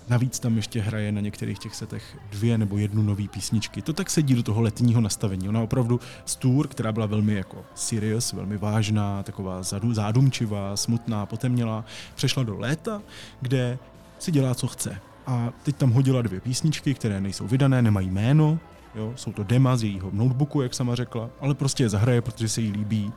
Navíc 0.10 0.40
tam 0.40 0.56
ještě 0.56 0.82
hraje 0.82 1.12
na 1.12 1.22
některých 1.22 1.60
těch 1.60 1.76
setech 1.76 2.18
dvě 2.32 2.58
nebo 2.58 2.78
jednu 2.78 3.04
nové 3.04 3.28
písničky. 3.28 3.82
To 3.82 3.94
tak 3.94 4.10
sedí 4.10 4.36
do 4.36 4.44
toho 4.44 4.62
letního 4.62 5.02
nastavení. 5.02 5.50
Ona 5.50 5.62
opravdu 5.62 6.00
z 6.26 6.36
tour, 6.36 6.68
která 6.68 6.92
byla 6.92 7.06
velmi 7.06 7.34
jako 7.34 7.66
serious, 7.76 8.34
velmi 8.34 8.58
vážná, 8.58 9.24
taková 9.24 9.64
zádumčivá, 9.92 10.78
smutná, 10.78 11.26
potemnělá, 11.26 11.86
přešla 12.16 12.44
do 12.44 12.58
léta, 12.60 13.02
kde 13.42 13.80
si 14.20 14.32
dělá, 14.32 14.56
co 14.56 14.68
chce. 14.68 15.02
A 15.28 15.50
teď 15.64 15.76
tam 15.76 15.92
hodila 15.92 16.22
dvě 16.22 16.40
písničky, 16.40 16.94
které 16.94 17.22
nejsou 17.22 17.48
vydané, 17.48 17.82
nemají 17.82 18.10
jméno, 18.10 18.60
jo, 18.96 19.14
jsou 19.16 19.32
to 19.32 19.44
dema 19.44 19.78
z 19.78 19.84
jejího 19.84 20.10
notebooku, 20.14 20.62
jak 20.62 20.74
sama 20.74 20.96
řekla, 20.96 21.30
ale 21.42 21.54
prostě 21.54 21.84
je 21.84 21.90
zahraje, 21.90 22.22
protože 22.22 22.50
se 22.50 22.62
jí 22.62 22.72
líbí 22.72 23.14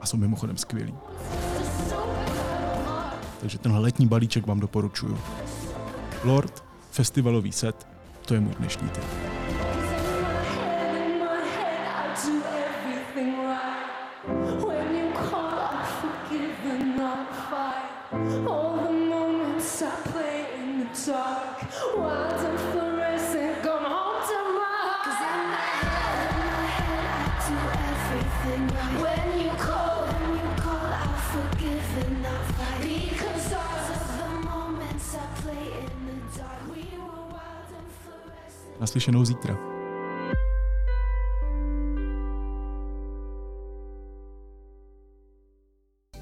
a 0.00 0.06
jsou 0.06 0.16
mimochodem 0.16 0.56
skvělí. 0.56 0.94
Takže 3.40 3.58
tenhle 3.58 3.80
letní 3.80 4.06
balíček 4.06 4.46
vám 4.46 4.60
doporučuju. 4.60 5.18
Lord, 6.24 6.64
festivalový 6.90 7.52
set, 7.52 7.86
to 8.26 8.34
je 8.34 8.40
můj 8.40 8.54
dnešní 8.54 8.88
tip. 8.88 9.29
Naslyšenou 38.80 39.24
zítra. 39.24 39.58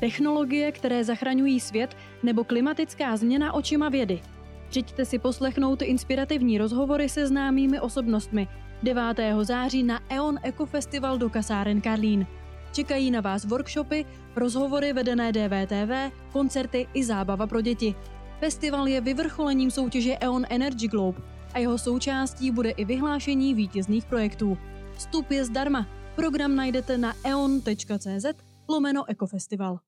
Technologie, 0.01 0.73
které 0.73 1.05
zachraňují 1.05 1.61
svět, 1.61 1.97
nebo 2.23 2.44
klimatická 2.44 3.16
změna 3.16 3.53
očima 3.53 3.88
vědy. 3.88 4.21
Přijďte 4.68 5.05
si 5.05 5.18
poslechnout 5.18 5.83
inspirativní 5.83 6.59
rozhovory 6.59 7.09
se 7.09 7.27
známými 7.27 7.81
osobnostmi 7.81 8.49
9. 8.83 9.03
září 9.42 9.83
na 9.83 10.01
EON 10.11 10.38
Eco 10.42 10.66
Festival 10.66 11.18
do 11.18 11.31
kasáren 11.31 11.81
Karlín. 11.81 12.27
Čekají 12.73 13.11
na 13.11 13.21
vás 13.21 13.44
workshopy, 13.44 14.05
rozhovory 14.37 14.92
vedené 14.92 15.33
DVTV, 15.33 16.12
koncerty 16.33 16.87
i 16.94 17.05
zábava 17.05 17.47
pro 17.47 17.61
děti. 17.61 17.94
Festival 18.40 18.88
je 18.88 19.01
vyvrcholením 19.01 19.71
soutěže 19.71 20.16
EON 20.21 20.47
Energy 20.51 20.88
Globe 20.88 21.38
a 21.55 21.59
jeho 21.59 21.79
součástí 21.79 22.51
bude 22.51 22.71
i 22.71 22.85
vyhlášení 22.85 23.55
vítězných 23.55 24.05
projektů. 24.05 24.59
Vstup 24.97 25.31
je 25.31 25.45
zdarma. 25.45 25.87
Program 26.17 26.57
najdete 26.57 26.99
na 26.99 27.15
eon.cz 27.25 28.27
lomeno 28.69 29.11
ekofestival. 29.11 29.79